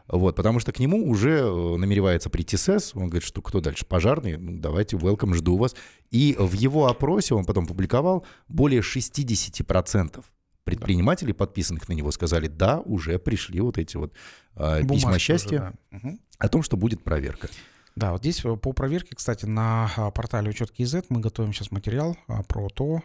Вот, 0.08 0.36
потому 0.36 0.60
что 0.60 0.72
к 0.72 0.80
нему 0.80 1.10
уже 1.10 1.40
э, 1.40 1.76
намеревается 1.78 2.30
прийти 2.30 2.56
СЭС, 2.56 2.96
он 2.96 3.10
говорит, 3.10 3.24
что 3.24 3.42
кто 3.42 3.60
дальше, 3.60 3.86
пожарный, 3.86 4.38
ну, 4.38 4.58
давайте, 4.58 4.96
welcome, 4.96 5.34
жду 5.34 5.58
вас. 5.58 5.76
И 6.12 6.36
в 6.40 6.54
его 6.54 6.88
опросе, 6.88 7.36
он 7.36 7.44
потом 7.44 7.66
публиковал, 7.66 8.26
более 8.48 8.82
60% 8.82 10.24
предпринимателей, 10.68 11.34
подписанных 11.34 11.88
на 11.88 11.94
него, 11.94 12.12
сказали, 12.12 12.48
да, 12.48 12.82
уже 12.82 13.18
пришли 13.20 13.62
вот 13.62 13.78
эти 13.78 13.96
вот 13.96 14.14
э, 14.56 14.84
письма 14.88 15.18
счастья 15.18 15.74
уже, 15.92 16.02
да. 16.04 16.18
о 16.38 16.50
том, 16.50 16.62
что 16.62 16.76
будет 16.76 17.04
проверка. 17.04 17.48
Да, 17.96 18.12
вот 18.12 18.22
здесь 18.22 18.44
э, 18.44 18.58
по 18.58 18.74
проверке, 18.74 19.16
кстати, 19.16 19.46
на 19.46 19.90
а, 19.96 20.12
портале 20.12 20.50
учет 20.50 20.72
КИЗ 20.72 20.98
мы 21.10 21.22
готовим 21.22 21.54
сейчас 21.54 21.72
материал 21.72 22.18
а, 22.28 22.44
про 22.44 22.68
то, 22.70 23.02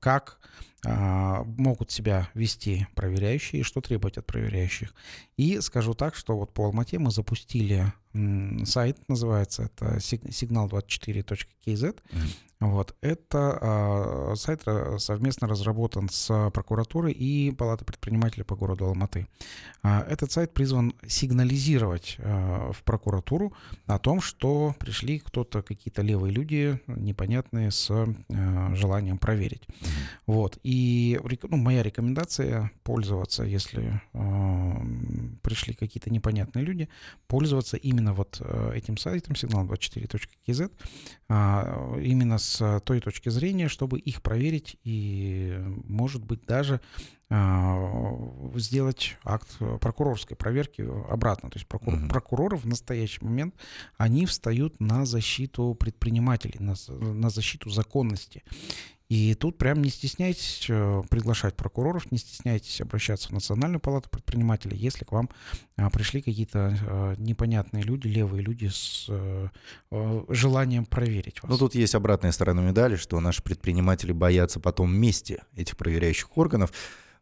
как 0.00 0.40
могут 0.84 1.90
себя 1.90 2.28
вести 2.34 2.86
проверяющие 2.94 3.62
что 3.62 3.80
требовать 3.80 4.18
от 4.18 4.26
проверяющих. 4.26 4.94
И 5.36 5.60
скажу 5.60 5.94
так, 5.94 6.14
что 6.14 6.36
вот 6.36 6.52
по 6.52 6.66
Алмате 6.66 6.98
мы 6.98 7.10
запустили 7.10 7.92
сайт, 8.64 8.98
называется 9.08 9.64
это 9.64 9.96
signal24.kz. 9.96 12.00
Вот. 12.60 12.94
Это 13.02 13.58
э, 13.60 14.36
сайт 14.36 14.62
совместно 14.98 15.46
разработан 15.46 16.08
с 16.08 16.50
прокуратурой 16.50 17.12
и 17.12 17.50
Палатой 17.50 17.84
предпринимателей 17.84 18.44
по 18.44 18.56
городу 18.56 18.86
Алматы. 18.86 19.26
Э, 19.82 20.00
этот 20.08 20.32
сайт 20.32 20.54
призван 20.54 20.94
сигнализировать 21.06 22.16
э, 22.18 22.72
в 22.72 22.82
прокуратуру 22.84 23.52
о 23.86 23.98
том, 23.98 24.20
что 24.20 24.74
пришли 24.78 25.18
кто-то, 25.18 25.62
какие-то 25.62 26.00
левые 26.00 26.32
люди, 26.32 26.80
непонятные, 26.86 27.70
с 27.70 27.90
э, 27.90 28.74
желанием 28.74 29.18
проверить. 29.18 29.66
Вот. 30.26 30.58
И 30.62 30.73
ну, 31.48 31.56
моя 31.56 31.82
рекомендация 31.82 32.70
пользоваться, 32.82 33.42
если 33.42 34.00
э, 34.12 34.72
пришли 35.42 35.74
какие-то 35.74 36.10
непонятные 36.10 36.64
люди, 36.64 36.88
пользоваться 37.26 37.76
именно 37.76 38.14
вот 38.14 38.40
э, 38.40 38.72
этим 38.74 38.96
сайтом 38.96 39.34
signal24.kz, 39.34 40.70
э, 41.28 42.00
именно 42.02 42.38
с 42.38 42.80
той 42.84 43.00
точки 43.00 43.28
зрения, 43.28 43.68
чтобы 43.68 43.98
их 43.98 44.22
проверить 44.22 44.76
и, 44.84 45.58
может 45.84 46.24
быть, 46.24 46.44
даже 46.46 46.80
а, 47.30 47.80
сделать 48.56 49.16
акт 49.24 49.48
прокурорской 49.80 50.36
проверки 50.36 50.86
обратно. 51.10 51.50
То 51.50 51.56
есть 51.56 51.66
прокур, 51.66 51.94
угу. 51.94 52.08
прокуроры 52.08 52.56
в 52.56 52.66
настоящий 52.66 53.24
момент, 53.24 53.54
они 53.96 54.26
встают 54.26 54.78
на 54.78 55.04
защиту 55.06 55.74
предпринимателей, 55.74 56.58
на, 56.60 56.74
на 56.88 57.30
защиту 57.30 57.70
законности. 57.70 58.42
И 59.14 59.34
тут 59.34 59.58
прям 59.58 59.80
не 59.80 59.90
стесняйтесь 59.90 60.66
э, 60.68 61.02
приглашать 61.08 61.54
прокуроров, 61.54 62.10
не 62.10 62.18
стесняйтесь 62.18 62.80
обращаться 62.80 63.28
в 63.28 63.30
Национальную 63.30 63.78
палату 63.78 64.10
предпринимателей, 64.10 64.76
если 64.76 65.04
к 65.04 65.12
вам 65.12 65.30
а, 65.76 65.88
пришли 65.88 66.20
какие-то 66.20 66.76
э, 66.84 67.14
непонятные 67.18 67.84
люди, 67.84 68.08
левые 68.08 68.42
люди 68.42 68.66
с 68.66 69.06
э, 69.08 69.48
желанием 70.30 70.84
проверить 70.84 71.40
вас. 71.44 71.48
Ну, 71.48 71.58
тут 71.58 71.76
есть 71.76 71.94
обратная 71.94 72.32
сторона 72.32 72.60
медали, 72.62 72.96
что 72.96 73.20
наши 73.20 73.40
предприниматели 73.40 74.10
боятся 74.10 74.58
потом 74.58 74.92
мести 74.92 75.40
этих 75.54 75.76
проверяющих 75.76 76.36
органов. 76.36 76.72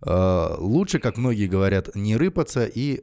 Лучше, 0.01 0.99
как 0.99 1.19
многие 1.19 1.47
говорят, 1.47 1.95
не 1.95 2.17
рыпаться 2.17 2.65
и 2.65 3.01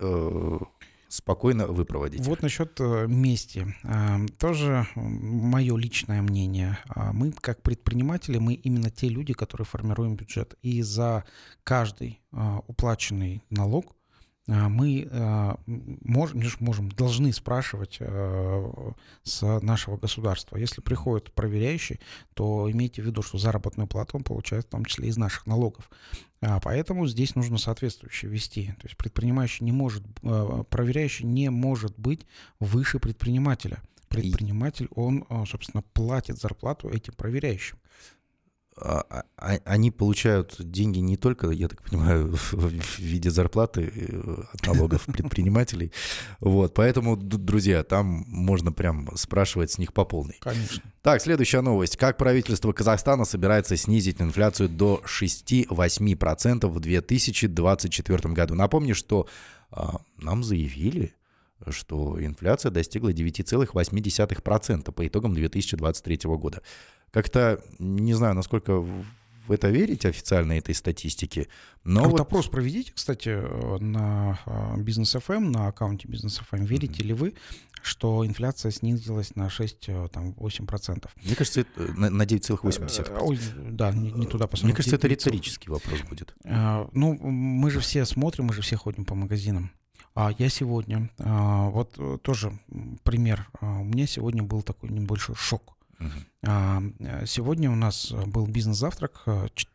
спокойно 1.10 1.68
выпроводить. 1.68 2.26
Вот 2.26 2.42
насчет 2.42 2.80
э, 2.80 3.08
мести. 3.08 3.76
А, 3.84 4.20
тоже 4.38 4.88
мое 4.96 5.76
личное 5.76 6.22
мнение. 6.22 6.78
А, 6.88 7.12
мы, 7.12 7.32
как 7.32 7.62
предприниматели, 7.62 8.38
мы 8.38 8.54
именно 8.54 8.90
те 8.90 9.10
люди, 9.10 9.34
которые 9.34 9.66
формируем 9.66 10.16
бюджет. 10.16 10.56
И 10.62 10.82
за 10.82 11.26
каждый 11.64 12.22
а, 12.32 12.62
уплаченный 12.68 13.44
налог 13.50 13.96
мы 14.50 15.58
можем, 16.04 16.42
можем, 16.60 16.90
должны 16.90 17.32
спрашивать 17.34 18.00
с 19.24 19.60
нашего 19.62 19.98
государства. 19.98 20.58
Если 20.58 20.82
приходит 20.82 21.32
проверяющий, 21.34 22.00
то 22.34 22.70
имейте 22.72 23.02
в 23.02 23.06
виду, 23.06 23.22
что 23.22 23.38
заработную 23.38 23.88
плату 23.88 24.18
он 24.18 24.24
получает 24.24 24.66
в 24.66 24.70
том 24.70 24.86
числе 24.86 25.10
из 25.10 25.18
наших 25.18 25.46
налогов. 25.46 25.90
А, 26.42 26.60
поэтому 26.60 27.08
здесь 27.08 27.36
нужно 27.36 27.58
соответствующее 27.58 28.32
вести. 28.32 28.74
То 28.80 28.88
есть 28.88 28.98
предпринимающий 28.98 29.66
не 29.66 29.72
может, 29.72 30.04
а, 30.24 30.64
проверяющий 30.64 31.26
не 31.26 31.50
может 31.50 31.98
быть 32.00 32.26
выше 32.60 33.00
предпринимателя. 33.00 33.82
Предприниматель, 34.08 34.88
он, 34.96 35.26
а, 35.30 35.46
собственно, 35.46 35.84
платит 35.94 36.40
зарплату 36.40 36.90
этим 36.90 37.14
проверяющим. 37.14 37.78
А, 38.82 39.04
а, 39.10 39.24
а, 39.38 39.58
они 39.66 39.92
получают 39.92 40.56
деньги 40.60 41.00
не 41.00 41.18
только, 41.18 41.50
я 41.50 41.68
так 41.68 41.82
понимаю, 41.82 42.32
в 42.52 43.00
виде 43.00 43.30
зарплаты 43.30 43.92
э, 43.94 44.44
от 44.54 44.66
налогов 44.66 45.06
предпринимателей. 45.06 45.92
Вот, 46.40 46.74
поэтому, 46.74 47.18
друзья, 47.18 47.84
там 47.84 48.24
можно 48.28 48.72
прям 48.72 49.10
спрашивать 49.16 49.72
с 49.72 49.78
них 49.78 49.94
по 49.94 50.06
полной. 50.06 50.38
Конечно. 50.40 50.82
Так, 51.02 51.22
следующая 51.22 51.62
новость. 51.62 51.98
Как 51.98 52.18
правительство 52.18 52.72
Казахстана 52.72 53.26
собирается 53.26 53.76
снизить 53.76 54.22
инфляцию 54.22 54.70
до 54.70 55.02
6-8% 55.06 56.68
в 56.68 56.80
2024 56.80 58.34
году? 58.34 58.56
Напомню, 58.56 58.96
что 58.96 59.28
а, 59.72 60.00
нам 60.18 60.44
заявили, 60.44 61.16
что 61.68 62.24
инфляция 62.24 62.72
достигла 62.72 63.10
9,8% 63.10 64.92
по 64.92 65.08
итогам 65.08 65.34
2023 65.34 66.20
года. 66.24 66.62
Как-то 67.12 67.64
не 67.80 68.14
знаю, 68.14 68.36
насколько 68.36 68.80
в 69.50 69.52
это 69.52 69.70
верите 69.70 70.10
официально 70.10 70.54
этой 70.54 70.76
статистике. 70.76 71.48
Но 71.84 72.02
а 72.02 72.04
вот, 72.04 72.12
вот 72.12 72.22
опрос 72.22 72.48
проведите, 72.48 72.92
кстати, 72.94 73.30
на 73.80 74.40
а, 74.46 74.78
бизнес 74.78 75.16
FM, 75.16 75.50
на 75.50 75.68
аккаунте 75.68 76.08
бизнес 76.08 76.40
FM. 76.40 76.66
Верите 76.66 77.02
mm-hmm. 77.02 77.08
ли 77.08 77.14
вы, 77.14 77.34
что 77.82 78.26
инфляция 78.26 78.72
снизилась 78.72 79.36
на 79.36 79.48
6-8%? 79.48 81.10
Мне 81.24 81.36
кажется, 81.36 81.62
это 81.62 81.82
на 81.94 82.24
9,8%. 82.24 83.10
Э, 83.10 83.18
ой, 83.22 83.40
да, 83.72 83.92
не, 83.92 84.12
не 84.12 84.28
туда 84.28 84.46
посмотрим. 84.46 84.68
Мне 84.68 84.76
кажется, 84.76 84.98
это 84.98 85.08
риторический 85.08 85.72
вопрос 85.72 86.02
будет. 86.02 86.36
А, 86.46 86.88
ну, 86.94 87.18
мы 87.18 87.72
же 87.72 87.80
все 87.80 88.06
смотрим, 88.06 88.46
мы 88.46 88.54
же 88.54 88.62
все 88.62 88.76
ходим 88.76 89.04
по 89.04 89.16
магазинам. 89.16 89.72
А 90.14 90.32
я 90.38 90.50
сегодня, 90.50 91.10
а, 91.18 91.70
вот 91.70 91.96
э, 91.98 92.20
тоже 92.22 92.52
пример, 93.04 93.48
у 93.62 93.84
меня 93.84 94.06
сегодня 94.06 94.44
был 94.44 94.62
такой 94.62 94.92
небольшой 94.92 95.36
шок. 95.36 95.76
Uh-huh. 96.00 97.26
Сегодня 97.26 97.70
у 97.70 97.76
нас 97.76 98.12
был 98.12 98.48
бизнес-завтрак, 98.48 99.26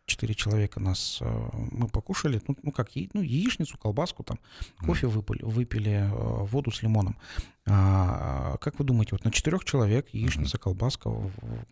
четыре 0.07 0.35
человека 0.35 0.81
нас, 0.81 1.21
мы 1.53 1.89
покушали, 1.89 2.41
ну, 2.49 2.57
ну 2.63 2.73
как, 2.73 2.91
ну, 3.13 3.21
яичницу, 3.21 3.77
колбаску, 3.77 4.23
там, 4.23 4.39
кофе 4.79 5.07
выпили, 5.07 5.43
выпили 5.43 6.11
воду 6.11 6.71
с 6.71 6.83
лимоном. 6.83 7.19
А, 7.67 8.57
как 8.59 8.79
вы 8.79 8.85
думаете, 8.85 9.11
вот 9.13 9.25
на 9.25 9.31
четырех 9.31 9.65
человек 9.65 10.09
яичница, 10.13 10.57
uh-huh. 10.57 10.61
колбаска, 10.61 11.11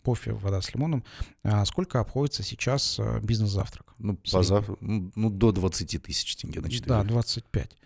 кофе, 0.05 0.33
вода 0.33 0.61
с 0.61 0.75
лимоном, 0.75 1.05
сколько 1.65 2.01
обходится 2.01 2.43
сейчас 2.43 3.01
бизнес-завтрак? 3.23 3.95
Ну, 3.99 4.19
по 4.31 4.43
зав... 4.43 4.69
ну, 4.81 5.31
до 5.31 5.53
20 5.53 6.03
тысяч 6.03 6.37
тенге 6.37 6.61
на 6.61 6.71
4. 6.71 6.87
Да, 6.87 7.03
25. 7.05 7.77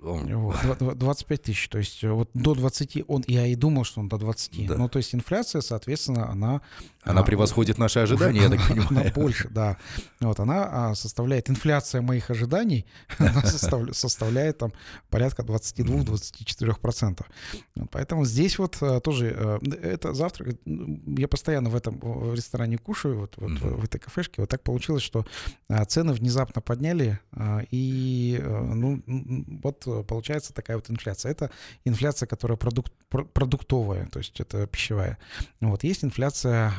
Вот, 0.00 0.98
25 0.98 1.42
тысяч, 1.42 1.68
то 1.68 1.78
есть 1.78 2.04
э, 2.04 2.10
вот 2.10 2.30
до 2.34 2.54
20, 2.54 3.04
он, 3.08 3.24
я 3.26 3.46
и 3.46 3.54
думал, 3.54 3.84
что 3.84 4.00
он 4.00 4.08
до 4.08 4.18
20. 4.18 4.66
Да. 4.66 4.76
Ну, 4.76 4.88
то 4.88 4.98
есть 4.98 5.14
инфляция, 5.14 5.60
соответственно, 5.60 6.30
она 6.30 6.60
она 7.08 7.22
а, 7.22 7.24
превосходит 7.24 7.78
наши 7.78 8.00
ожидания, 8.00 8.42
я 8.42 8.50
так 8.50 8.60
понимаю. 8.68 8.88
Она 8.90 9.10
больше, 9.10 9.48
да. 9.48 9.78
Вот 10.20 10.38
она 10.40 10.90
а, 10.90 10.94
составляет, 10.94 11.48
инфляция 11.48 12.02
моих 12.02 12.30
ожиданий 12.30 12.84
она 13.18 13.42
составляет 13.92 14.58
там 14.58 14.72
порядка 15.08 15.42
22-24%. 15.42 17.24
Поэтому 17.90 18.26
здесь 18.26 18.58
вот 18.58 18.76
а, 18.82 19.00
тоже, 19.00 19.34
э, 19.34 19.58
это 19.82 20.12
завтрак, 20.12 20.56
я 20.66 21.28
постоянно 21.28 21.70
в 21.70 21.76
этом 21.76 22.34
ресторане 22.34 22.76
кушаю, 22.76 23.20
вот, 23.20 23.34
вот 23.38 23.58
в 23.58 23.84
этой 23.84 23.98
кафешке, 23.98 24.42
вот 24.42 24.50
так 24.50 24.62
получилось, 24.62 25.02
что 25.02 25.24
цены 25.88 26.12
внезапно 26.12 26.60
подняли, 26.60 27.18
и, 27.70 28.38
э, 28.42 28.62
ну, 28.74 29.02
вот 29.62 30.06
получается 30.06 30.52
такая 30.52 30.76
вот 30.76 30.90
инфляция. 30.90 31.32
Это 31.32 31.50
инфляция, 31.84 32.26
которая 32.26 32.58
продукт, 32.58 32.92
продуктовая, 33.08 34.06
то 34.06 34.18
есть 34.18 34.40
это 34.40 34.66
пищевая. 34.66 35.18
Вот 35.60 35.84
есть 35.84 36.04
инфляция 36.04 36.72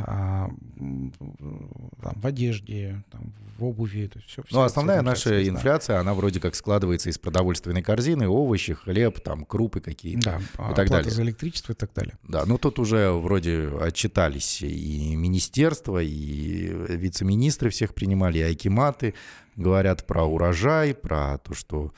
там, 2.01 2.15
в 2.15 2.25
одежде, 2.25 3.03
там, 3.11 3.33
в 3.57 3.65
обуви. 3.65 4.07
То 4.07 4.19
есть 4.19 4.29
все, 4.29 4.43
ну, 4.51 4.61
основная 4.61 5.01
наша 5.01 5.47
инфляция, 5.47 5.99
она 5.99 6.13
вроде 6.13 6.39
как 6.39 6.55
складывается 6.55 7.09
из 7.09 7.17
продовольственной 7.17 7.81
корзины, 7.81 8.27
овощи, 8.27 8.73
хлеб, 8.73 9.19
там, 9.19 9.45
крупы 9.45 9.79
какие-то 9.81 10.41
да, 10.57 10.71
и 10.71 10.75
так 10.75 10.89
далее. 10.89 11.11
за 11.11 11.23
электричество 11.23 11.73
и 11.73 11.75
так 11.75 11.91
далее. 11.93 12.17
Да, 12.23 12.45
ну 12.45 12.57
тут 12.57 12.79
уже 12.79 13.11
вроде 13.11 13.69
отчитались 13.81 14.61
и 14.61 15.15
министерство, 15.15 16.01
и 16.01 16.69
вице-министры 16.89 17.69
всех 17.69 17.93
принимали, 17.93 18.39
и 18.39 18.41
айкиматы 18.41 19.13
говорят 19.55 20.07
про 20.07 20.23
урожай, 20.23 20.93
про 20.93 21.37
то, 21.39 21.53
что 21.53 21.93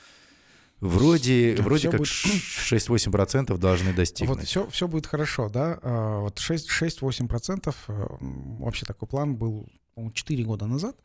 Вроде, 0.82 1.54
да, 1.56 1.62
вроде 1.62 1.90
как 1.90 2.00
будет... 2.00 2.08
6-8% 2.08 3.56
должны 3.56 3.92
достигнуть. 3.92 4.36
Вот 4.36 4.44
все, 4.44 4.68
все 4.68 4.88
будет 4.88 5.06
хорошо, 5.06 5.48
да. 5.48 5.78
А, 5.80 6.18
вот 6.18 6.38
6-8% 6.38 7.74
э, 7.86 8.06
вообще 8.18 8.84
такой 8.84 9.06
план 9.06 9.36
был 9.36 9.68
по-моему, 9.94 10.12
4 10.12 10.44
года 10.44 10.66
назад, 10.66 10.96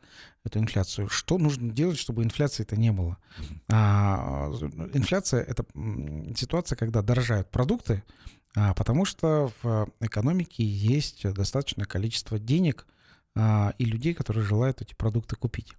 эту 0.44 0.58
инфляцию, 0.58 1.08
что 1.08 1.38
нужно 1.38 1.70
делать, 1.70 1.98
чтобы 1.98 2.24
инфляции 2.24 2.64
это 2.64 2.74
не 2.76 2.90
было? 2.90 3.18
А, 3.70 4.50
инфляция— 4.94 5.42
это 5.48 5.64
ситуация, 6.34 6.74
когда 6.74 7.00
дорожают 7.02 7.48
продукты, 7.50 8.02
а, 8.56 8.74
потому 8.74 9.04
что 9.04 9.52
в 9.62 9.88
экономике 10.00 10.64
есть 10.64 11.22
достаточное 11.34 11.86
количество 11.86 12.40
денег 12.40 12.84
и 13.78 13.84
людей, 13.84 14.14
которые 14.14 14.44
желают 14.44 14.82
эти 14.82 14.94
продукты 14.94 15.36
купить. 15.36 15.72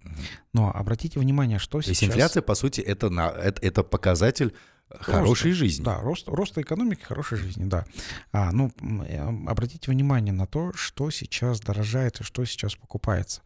Но 0.54 0.70
обратите 0.74 1.20
внимание, 1.20 1.58
что 1.58 1.78
То 1.78 1.82
сейчас... 1.82 1.88
есть 1.88 2.04
инфляция, 2.04 2.42
по 2.42 2.54
сути, 2.54 2.80
это, 2.80 3.10
на, 3.10 3.28
это, 3.28 3.60
это 3.60 3.82
показатель 3.82 4.54
хорошей 4.98 5.50
Роста. 5.50 5.64
жизни. 5.64 5.84
Да, 5.84 6.00
рост, 6.00 6.28
роста 6.28 6.60
экономики, 6.60 7.02
хорошей 7.02 7.38
жизни, 7.38 7.64
да. 7.64 7.84
А, 8.32 8.50
ну, 8.52 8.72
э, 8.80 9.20
обратите 9.46 9.90
внимание 9.90 10.32
на 10.32 10.46
то, 10.46 10.72
что 10.74 11.10
сейчас 11.10 11.60
дорожает 11.60 12.20
и 12.20 12.24
что 12.24 12.44
сейчас 12.44 12.74
покупается. 12.74 13.42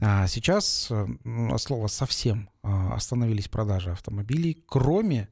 А, 0.00 0.26
сейчас, 0.26 0.90
от 0.90 1.62
слова 1.62 1.88
совсем, 1.88 2.48
а, 2.62 2.94
остановились 2.94 3.48
продажи 3.48 3.90
автомобилей, 3.90 4.62
кроме 4.66 5.28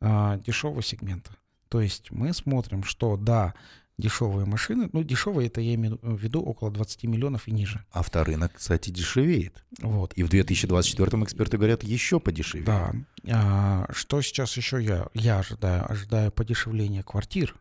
а, 0.00 0.36
дешевого 0.38 0.82
сегмента. 0.82 1.30
То 1.68 1.80
есть 1.80 2.10
мы 2.10 2.32
смотрим, 2.32 2.82
что 2.82 3.16
да, 3.16 3.54
дешевые 3.98 4.46
машины, 4.46 4.88
ну, 4.92 5.02
дешевые, 5.02 5.48
это 5.48 5.60
я 5.60 5.74
имею 5.74 5.98
в 6.02 6.16
виду 6.18 6.40
около 6.40 6.70
20 6.70 7.04
миллионов 7.04 7.48
и 7.48 7.50
ниже. 7.50 7.84
Авторынок, 7.90 8.52
кстати, 8.54 8.90
дешевеет. 8.90 9.64
Вот. 9.80 10.12
И 10.14 10.22
в 10.22 10.28
2024 10.28 11.22
эксперты 11.24 11.56
говорят, 11.58 11.82
еще 11.82 12.20
подешевеет. 12.20 12.66
Да. 12.66 12.92
А, 13.28 13.86
что 13.92 14.22
сейчас 14.22 14.56
еще 14.56 14.82
я, 14.82 15.08
я 15.14 15.40
ожидаю? 15.40 15.90
Ожидаю 15.90 16.30
подешевления 16.32 17.02
квартир. 17.02 17.54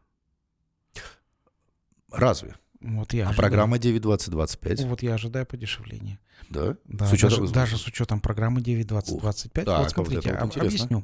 Разве? 2.11 2.55
Вот 2.79 3.13
я 3.13 3.25
А 3.25 3.29
ожидаю- 3.29 3.35
программа 3.37 3.77
9.20.25? 3.77 4.87
Вот 4.87 5.01
я 5.01 5.15
ожидаю 5.15 5.45
подешевления. 5.45 6.19
Да? 6.49 6.75
Да, 6.85 7.05
С 7.07 7.13
учетом- 7.13 7.41
даже, 7.41 7.53
даже 7.53 7.77
с 7.77 7.87
учетом 7.87 8.19
программы 8.19 8.61
9.20.25. 8.61 9.63
Ух, 9.63 9.67
вот 9.67 9.77
вот 9.83 9.89
смотрите, 9.91 10.33
вот 10.33 10.57
об- 10.57 10.63
объясню. 10.65 11.03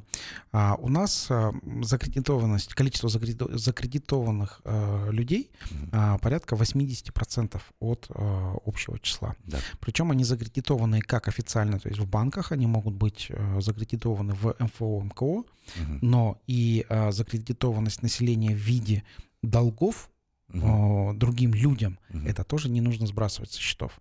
А, 0.52 0.76
у 0.78 0.88
нас 0.88 1.26
а, 1.30 1.52
закредитованность, 1.82 2.74
количество 2.74 3.08
закредито- 3.08 3.56
закредитованных 3.56 4.60
а, 4.64 5.08
людей 5.10 5.50
Мгм. 5.70 5.88
а, 5.92 6.18
порядка 6.18 6.56
80% 6.56 7.60
от 7.80 8.06
а, 8.10 8.56
общего 8.64 8.98
числа. 8.98 9.36
Да. 9.44 9.58
Причем 9.80 10.10
они 10.10 10.24
закредитованы 10.24 11.00
как 11.00 11.28
официально, 11.28 11.78
то 11.78 11.88
есть 11.88 12.00
в 12.00 12.06
банках, 12.08 12.52
они 12.52 12.66
могут 12.66 12.94
быть 12.94 13.28
а, 13.30 13.60
закредитованы 13.60 14.34
в 14.34 14.54
МФО, 14.58 15.00
МКО, 15.02 15.44
Мгм. 15.76 15.98
но 16.02 16.38
и 16.46 16.84
а, 16.88 17.12
закредитованность 17.12 18.02
населения 18.02 18.54
в 18.54 18.58
виде 18.58 19.02
долгов 19.42 20.08
А, 20.52 21.12
другим 21.14 21.52
людям, 21.54 21.98
Мгм. 22.10 22.26
это 22.26 22.44
тоже 22.44 22.68
не 22.68 22.80
нужно 22.80 23.06
сбрасывать 23.06 23.50
со 23.52 23.60
счетов. 23.60 23.98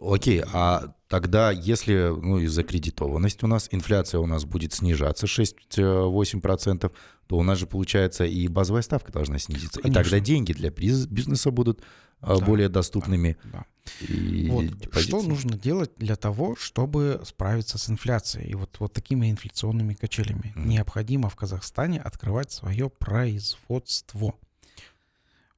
Окей, 0.00 0.42
а 0.52 0.94
тогда, 1.08 1.50
если 1.50 2.12
ну, 2.14 2.38
из-за 2.38 2.62
кредитованности 2.62 3.44
у 3.44 3.48
нас 3.48 3.68
инфляция 3.72 4.20
у 4.20 4.26
нас 4.26 4.44
будет 4.44 4.72
снижаться 4.72 5.26
6-8%, 5.26 6.92
то 7.26 7.36
у 7.36 7.42
нас 7.42 7.58
же, 7.58 7.66
получается, 7.66 8.24
и 8.24 8.48
базовая 8.48 8.82
ставка 8.82 9.12
должна 9.12 9.38
снизиться. 9.38 9.80
И 9.80 9.82
Конечно. 9.82 10.02
тогда 10.04 10.20
деньги 10.20 10.52
для 10.52 10.68
биз- 10.70 11.06
бизнеса 11.08 11.50
будут 11.50 11.82
а, 12.20 12.36
Да, 12.38 12.44
более 12.44 12.68
доступными. 12.68 13.36
Да. 13.52 13.64
И 14.00 14.48
Вот, 14.50 14.94
что 15.00 15.22
нужно 15.22 15.56
делать 15.56 15.92
для 15.98 16.16
того, 16.16 16.56
чтобы 16.56 17.20
справиться 17.24 17.78
с 17.78 17.88
инфляцией? 17.88 18.50
И 18.50 18.54
вот, 18.54 18.76
вот 18.80 18.92
такими 18.92 19.30
инфляционными 19.30 19.94
качелями. 19.94 20.52
Мгм. 20.56 20.68
Необходимо 20.68 21.28
в 21.28 21.36
Казахстане 21.36 22.00
открывать 22.00 22.50
свое 22.50 22.90
производство. 22.90 24.34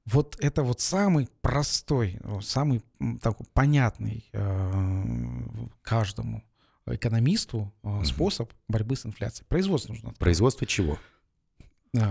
Вот 0.06 0.36
это 0.40 0.62
вот 0.62 0.80
самый 0.80 1.28
простой, 1.40 2.18
самый 2.42 2.82
такой 3.20 3.46
понятный 3.52 4.28
э, 4.32 5.42
каждому 5.82 6.42
экономисту 6.86 7.72
э, 7.82 8.04
способ 8.04 8.52
борьбы 8.68 8.96
с 8.96 9.06
инфляцией. 9.06 9.46
Производство 9.48 9.92
нужно 9.92 10.10
открывать. 10.10 10.18
Производство 10.18 10.66
чего? 10.66 10.98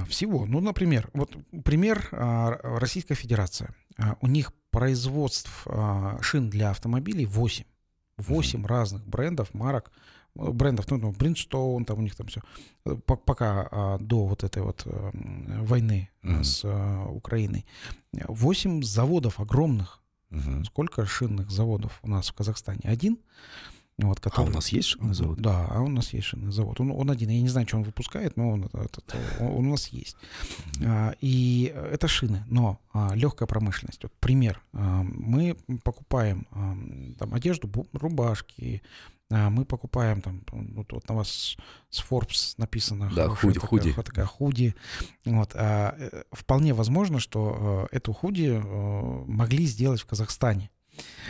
Всего. 0.09 0.45
Ну, 0.45 0.59
например, 0.59 1.09
вот 1.13 1.37
пример 1.63 2.09
а, 2.11 2.59
Российская 2.79 3.15
Федерация. 3.15 3.73
А, 3.97 4.17
У 4.19 4.27
них 4.27 4.51
производств 4.71 5.65
а, 5.65 6.17
шин 6.21 6.49
для 6.49 6.71
автомобилей 6.71 7.25
8. 7.25 7.63
8 8.17 8.65
разных 8.65 9.07
брендов, 9.07 9.53
марок, 9.53 9.91
брендов, 10.35 10.85
ну, 10.91 10.97
ну, 10.97 11.11
Bridgestone, 11.11 11.85
там 11.85 11.99
у 11.99 12.01
них 12.01 12.15
там 12.15 12.27
все. 12.27 12.41
Пока 13.05 13.67
а, 13.71 13.97
до 13.99 14.25
вот 14.25 14.43
этой 14.43 14.61
вот 14.63 14.83
а, 14.85 15.11
м, 15.13 15.65
войны 15.65 16.09
а, 16.23 16.27
Мгм. 16.27 16.43
с 16.43 16.61
а, 16.65 17.05
Украиной. 17.09 17.65
8 18.13 18.81
заводов 18.83 19.39
огромных. 19.39 20.01
Мгм. 20.29 20.63
Сколько 20.65 21.05
шинных 21.05 21.49
заводов 21.51 21.99
у 22.03 22.09
нас 22.09 22.29
в 22.29 22.33
Казахстане? 22.33 22.81
Один. 22.83 23.17
Вот, 24.01 24.17
А 24.19 24.21
который... 24.21 24.49
у 24.49 24.53
нас 24.53 24.69
есть 24.69 24.87
шинный 24.87 25.13
завод? 25.13 25.41
Да, 25.41 25.67
а 25.69 25.81
у 25.81 25.89
нас 25.89 26.13
есть 26.13 26.27
шинный 26.27 26.53
завод. 26.53 26.79
Он, 26.79 26.91
он 26.91 27.11
один. 27.11 27.29
Я 27.31 27.41
не 27.41 27.49
знаю, 27.49 27.67
что 27.67 27.75
он 27.77 27.83
выпускает, 27.83 28.37
но 28.37 28.51
он, 28.51 28.63
этот, 28.71 29.13
он- 29.41 29.47
он 29.47 29.67
у 29.67 29.71
нас 29.71 29.87
есть. 29.89 30.15
А, 30.85 31.13
И 31.19 31.73
это 31.75 32.07
шины, 32.07 32.45
но 32.47 32.79
легкая 33.13 33.45
промышленность. 33.47 34.01
Вот 34.03 34.13
пример. 34.21 34.61
А, 34.71 35.03
Мы 35.03 35.57
покупаем 35.83 36.47
а, 36.51 36.77
там 37.17 37.33
одежду, 37.33 37.69
рубашки, 37.91 38.81
а, 38.85 39.18
мы 39.29 39.63
покупаем 39.65 40.21
там, 40.21 40.43
вот, 40.51 40.91
вот 40.91 41.07
на 41.07 41.15
вас 41.15 41.55
с 41.89 42.03
Forbes 42.03 42.55
написано. 42.57 43.11
Да, 43.15 43.27
худи- 43.27 43.53
такая- 43.55 43.67
худи. 43.69 43.93
такая 43.93 44.25
худи. 44.25 44.75
Вот, 45.25 45.51
а, 45.53 45.95
э, 45.97 46.23
вполне 46.31 46.73
возможно, 46.73 47.19
что 47.19 47.87
э, 47.91 47.95
эту 47.97 48.11
худи 48.13 48.59
э, 48.59 49.23
могли 49.27 49.65
сделать 49.65 50.01
в 50.01 50.05
Казахстане. 50.05 50.69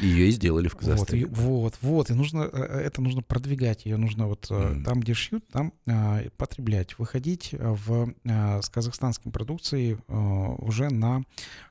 Ее 0.01 0.27
и 0.29 0.31
сделали 0.31 0.67
в 0.67 0.73
Вот, 0.73 0.79
Казахстане. 0.81 1.21
и, 1.21 1.25
вот, 1.25 1.75
вот, 1.81 2.09
и 2.09 2.13
нужно, 2.13 2.49
э, 2.51 2.81
это 2.85 3.01
нужно 3.01 3.21
продвигать, 3.21 3.85
ее 3.85 3.97
нужно 3.97 4.27
вот 4.27 4.47
э, 4.49 4.53
Мгм. 4.73 4.83
там, 4.83 4.99
где 5.01 5.13
шьют, 5.13 5.47
там 5.49 5.73
а, 5.87 6.23
потреблять, 6.37 6.97
выходить 6.97 7.49
э, 7.53 7.57
в, 7.61 8.13
а, 8.25 8.61
с 8.61 8.69
казахстанской 8.69 9.31
продукцией 9.31 9.97
э, 10.07 10.13
уже 10.59 10.89
на, 10.89 11.23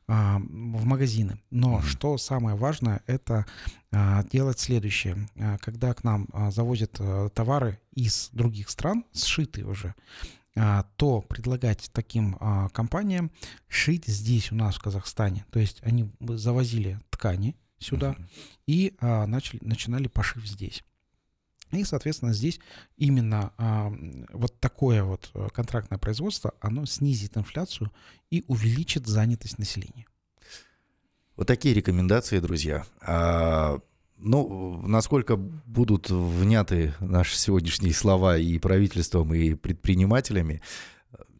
а, 0.06 0.38
в 0.38 0.84
магазины. 0.84 1.40
Но 1.50 1.78
Мгм. 1.78 1.82
что 1.82 2.18
самое 2.18 2.56
важное, 2.56 3.02
это 3.06 3.46
а, 3.90 4.22
делать 4.24 4.58
следующее. 4.58 5.28
А, 5.38 5.56
Когда 5.58 5.94
к 5.94 6.04
нам 6.04 6.28
а, 6.32 6.50
завозят 6.50 6.96
а, 7.00 7.28
товары 7.30 7.78
из 7.94 8.28
других 8.32 8.68
стран, 8.68 9.04
сшитые 9.14 9.66
уже, 9.66 9.94
а, 10.56 10.84
то 10.96 11.20
предлагать 11.22 11.88
таким 11.92 12.36
а, 12.40 12.68
компаниям 12.70 13.30
шить 13.68 14.06
здесь 14.06 14.50
у 14.52 14.56
нас 14.56 14.74
в 14.76 14.82
Казахстане. 14.82 15.46
То 15.50 15.60
есть 15.60 15.78
они 15.82 16.10
завозили 16.20 17.00
ткани 17.10 17.54
сюда, 17.78 18.16
и 18.66 18.94
а, 19.00 19.26
начали, 19.26 19.58
начинали 19.62 20.08
пошив 20.08 20.46
здесь. 20.46 20.84
И, 21.70 21.84
соответственно, 21.84 22.32
здесь 22.32 22.60
именно 22.96 23.52
а, 23.58 23.92
вот 24.32 24.58
такое 24.58 25.04
вот 25.04 25.30
э, 25.34 25.48
контрактное 25.52 25.98
производство, 25.98 26.54
оно 26.60 26.86
снизит 26.86 27.36
инфляцию 27.36 27.92
и 28.30 28.42
увеличит 28.46 29.06
занятость 29.06 29.58
населения. 29.58 30.06
Вот 31.36 31.46
такие 31.46 31.74
рекомендации, 31.74 32.40
друзья. 32.40 32.86
А, 33.02 33.80
ну, 34.16 34.80
насколько 34.86 35.36
будут 35.36 36.08
вняты 36.10 36.94
наши 37.00 37.36
сегодняшние 37.36 37.92
слова 37.92 38.38
и 38.38 38.58
правительством, 38.58 39.34
и 39.34 39.54
предпринимателями, 39.54 40.62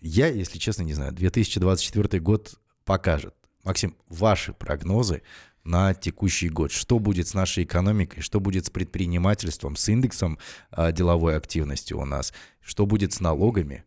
я, 0.01 0.29
если 0.29 0.59
честно, 0.59 0.83
не 0.83 0.94
знаю. 0.94 1.12
2024 1.12 2.20
год 2.20 2.55
покажет. 2.85 3.35
Максим, 3.64 3.96
ваши 4.09 4.53
прогнозы 4.53 5.22
на 5.68 5.94
текущий 5.94 6.48
год. 6.48 6.72
Что 6.72 6.98
будет 6.98 7.28
с 7.28 7.35
нашей 7.35 7.64
экономикой, 7.64 8.22
что 8.22 8.40
будет 8.40 8.66
с 8.66 8.70
предпринимательством, 8.70 9.76
с 9.76 9.88
индексом 9.88 10.38
а, 10.70 10.92
деловой 10.92 11.37
активности 11.37 11.92
у 11.92 12.04
нас, 12.04 12.33
что 12.61 12.87
будет 12.87 13.12
с 13.12 13.20
налогами. 13.20 13.85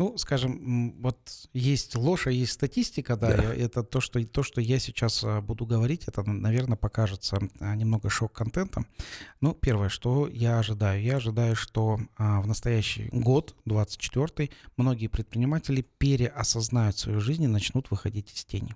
Ну, 0.00 0.16
скажем, 0.16 0.94
вот 1.02 1.18
есть 1.52 1.94
ложь, 1.94 2.26
а 2.26 2.30
есть 2.30 2.52
статистика, 2.52 3.16
да, 3.16 3.36
Да. 3.36 3.54
это 3.54 3.82
то, 3.82 4.00
что, 4.00 4.24
то, 4.24 4.42
что 4.42 4.62
я 4.62 4.78
сейчас 4.78 5.22
а, 5.22 5.42
буду 5.42 5.66
говорить, 5.66 6.04
это, 6.06 6.22
наверное, 6.22 6.78
покажется 6.78 7.38
а, 7.58 7.74
немного 7.76 8.08
шок-контентом. 8.08 8.86
Ну, 9.42 9.52
первое, 9.52 9.90
что 9.90 10.26
я 10.26 10.58
ожидаю? 10.58 11.02
Я 11.02 11.16
ожидаю, 11.16 11.54
что 11.54 12.00
а, 12.16 12.40
в 12.40 12.46
настоящий 12.46 13.10
год, 13.12 13.54
24 13.66 14.48
многие 14.78 15.08
предприниматели 15.08 15.82
переосознают 15.98 16.96
свою 16.96 17.20
жизнь 17.20 17.42
и 17.42 17.46
начнут 17.46 17.90
выходить 17.90 18.32
из 18.32 18.46
тени. 18.46 18.74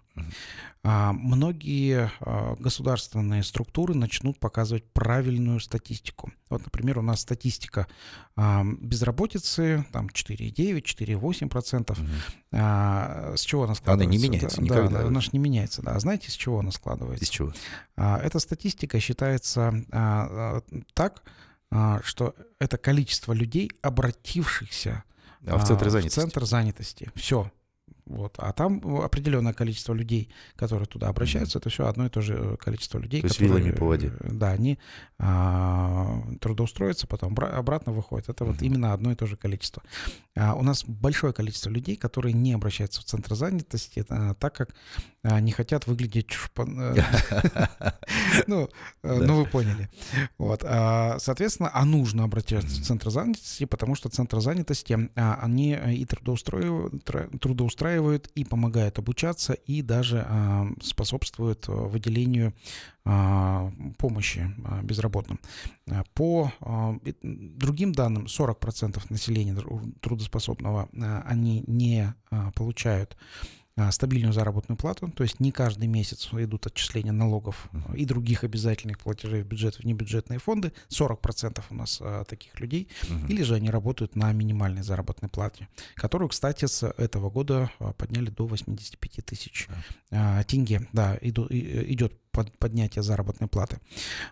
А, 0.83 1.15
Многие 1.15 2.13
государственные 2.61 3.45
структуры 3.45 3.95
начнут 3.95 4.39
показывать 4.39 4.85
правильную 4.93 5.59
статистику. 5.61 6.35
Вот, 6.51 6.63
например, 6.67 6.99
у 6.99 7.03
нас 7.03 7.23
статистика 7.23 7.87
безработицы, 8.37 9.87
там 9.93 10.09
4,9, 10.09 10.83
4,8%. 11.19 11.99
Мгм. 11.99 12.11
А, 12.53 13.35
С 13.37 13.41
чего 13.43 13.63
она 13.63 13.71
Она 13.71 13.75
складывается? 13.75 14.11
не 14.19 14.29
меняется 14.29 14.57
Да, 14.59 14.63
никогда. 14.63 14.99
Да, 15.03 15.07
она 15.09 15.21
же 15.21 15.31
не 15.33 15.39
меняется. 15.39 15.83
Да. 15.83 15.93
А 15.95 16.01
знаете, 16.01 16.31
с 16.31 16.35
чего 16.35 16.61
она 16.61 16.71
складывается? 16.71 17.25
Из 17.25 17.29
чего? 17.31 17.53
А, 17.97 18.19
Эта 18.19 18.39
статистика 18.39 19.01
считается 19.01 19.69
а, 19.93 20.63
а, 20.63 20.63
так, 20.95 21.23
а, 21.71 22.01
что 22.05 22.35
это 22.59 22.79
количество 22.79 23.33
людей, 23.33 23.71
обратившихся 23.83 25.05
А 25.47 25.59
в 25.59 25.67
центре 25.67 25.89
а, 25.89 25.91
занятости? 25.91 26.19
В 26.19 26.23
центр 26.23 26.45
занятости. 26.45 27.11
Все. 27.15 27.51
Вот. 28.07 28.35
А 28.39 28.53
там 28.53 28.83
определенное 29.03 29.55
количество 29.55 29.95
людей, 29.95 30.31
которые 30.57 30.87
туда 30.87 31.09
обращаются, 31.09 31.59
mm-hmm. 31.59 31.63
это 31.63 31.71
все 31.71 31.87
одно 31.87 32.07
и 32.07 32.09
то 32.11 32.21
же 32.21 32.35
э, 32.35 32.57
количество 32.57 32.99
людей. 32.99 33.23
То 33.23 33.29
есть 33.29 33.39
которые, 33.39 33.63
вилами 33.63 33.77
по 33.77 33.87
воде. 33.87 34.13
Да, 34.21 34.51
они 34.51 34.79
а, 35.19 36.23
трудоустроятся, 36.41 37.07
потом 37.07 37.35
обратно 37.39 37.93
выходят. 37.93 38.29
Это 38.29 38.45
mm-hmm. 38.45 38.53
вот 38.53 38.63
именно 38.63 38.93
одно 38.93 39.13
и 39.13 39.15
то 39.15 39.27
же 39.27 39.37
количество. 39.37 39.83
А, 40.37 40.55
у 40.55 40.63
нас 40.63 40.85
большое 40.85 41.33
количество 41.33 41.71
людей, 41.71 41.97
которые 41.97 42.35
не 42.35 42.53
обращаются 42.53 43.01
в 43.01 43.05
центр 43.05 43.35
занятости, 43.35 44.05
а, 44.09 44.35
так 44.35 44.55
как 44.55 44.75
а, 45.27 45.41
не 45.41 45.53
хотят 45.53 45.87
выглядеть 45.87 46.33
шпан... 46.33 46.79
Э, 46.79 46.95
ну, 48.47 48.69
э, 49.03 49.15
ну, 49.23 49.43
вы 49.43 49.47
поняли. 49.47 49.89
Вот. 50.37 50.63
А, 50.65 51.19
соответственно, 51.19 51.71
а 51.73 51.87
нужно 51.87 52.25
обращаться 52.25 52.69
в 52.69 52.85
центр 52.85 53.09
занятости, 53.09 53.65
потому 53.65 53.95
что 53.95 54.11
центр 54.11 54.41
занятости, 54.41 55.09
а, 55.17 55.39
они 55.41 55.73
и 55.73 56.05
трудоустраивают, 56.05 57.05
трудоустраивают, 57.95 58.31
и 58.35 58.45
помогают 58.45 58.99
обучаться, 58.99 59.53
и 59.53 59.83
даже 59.83 60.27
способствуют 60.83 61.69
выделению 61.69 62.53
помощи 63.99 64.51
безработным. 64.83 65.39
По 66.15 66.51
другим 67.23 67.93
данным, 67.93 68.27
40% 68.27 69.03
населения 69.11 69.57
трудоспособного 70.01 70.89
они 71.27 71.65
не 71.67 72.15
получают 72.55 73.17
а, 73.17 73.64
стабильную 73.91 74.33
заработную 74.33 74.79
плату, 74.79 75.11
то 75.11 75.25
есть 75.25 75.41
не 75.41 75.51
каждый 75.51 75.89
месяц 75.89 76.29
идут 76.33 76.67
отчисления 76.67 77.13
налогов 77.13 77.69
и 77.95 78.05
других 78.05 78.45
обязательных 78.45 78.99
платежей 78.99 79.43
в 79.43 79.47
бюджет, 79.47 79.77
в 79.77 79.85
небюджетные 79.85 80.39
фонды, 80.39 80.73
40% 80.91 81.63
у 81.71 81.75
нас 81.75 81.99
а, 82.01 82.25
таких 82.25 82.61
людей, 82.61 82.89
или 83.29 83.43
же 83.43 83.55
они 83.55 83.71
работают 83.71 84.15
на 84.15 84.33
минимальной 84.33 84.83
заработной 84.83 85.29
плате, 85.29 85.69
которую, 85.97 86.29
кстати, 86.29 86.67
с 86.67 86.87
этого 86.87 87.31
года 87.31 87.71
а, 87.81 87.93
подняли 87.93 88.31
до 88.31 88.47
85 88.47 89.25
тысяч 89.25 89.69
uh-huh. 89.69 89.97
а, 90.13 90.45
тенге, 90.45 90.89
да, 90.93 91.19
иду, 91.21 91.47
и, 91.47 91.93
идет 91.93 92.13
под, 92.31 92.57
поднятие 92.59 93.03
заработной 93.03 93.49
платы. 93.49 93.79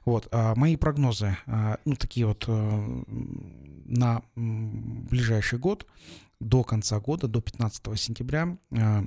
Вот, 0.04 0.28
а, 0.30 0.54
мои 0.54 0.76
прогнозы, 0.76 1.36
а, 1.46 1.78
ну, 1.84 1.96
такие 1.96 2.26
вот 2.26 2.44
а, 2.48 3.04
на 3.86 4.22
ближайший 4.34 5.58
год, 5.58 5.86
до 6.40 6.64
конца 6.64 6.98
года, 7.00 7.28
до 7.28 7.40
15 7.40 7.98
сентября, 7.98 8.56
а, 8.72 9.04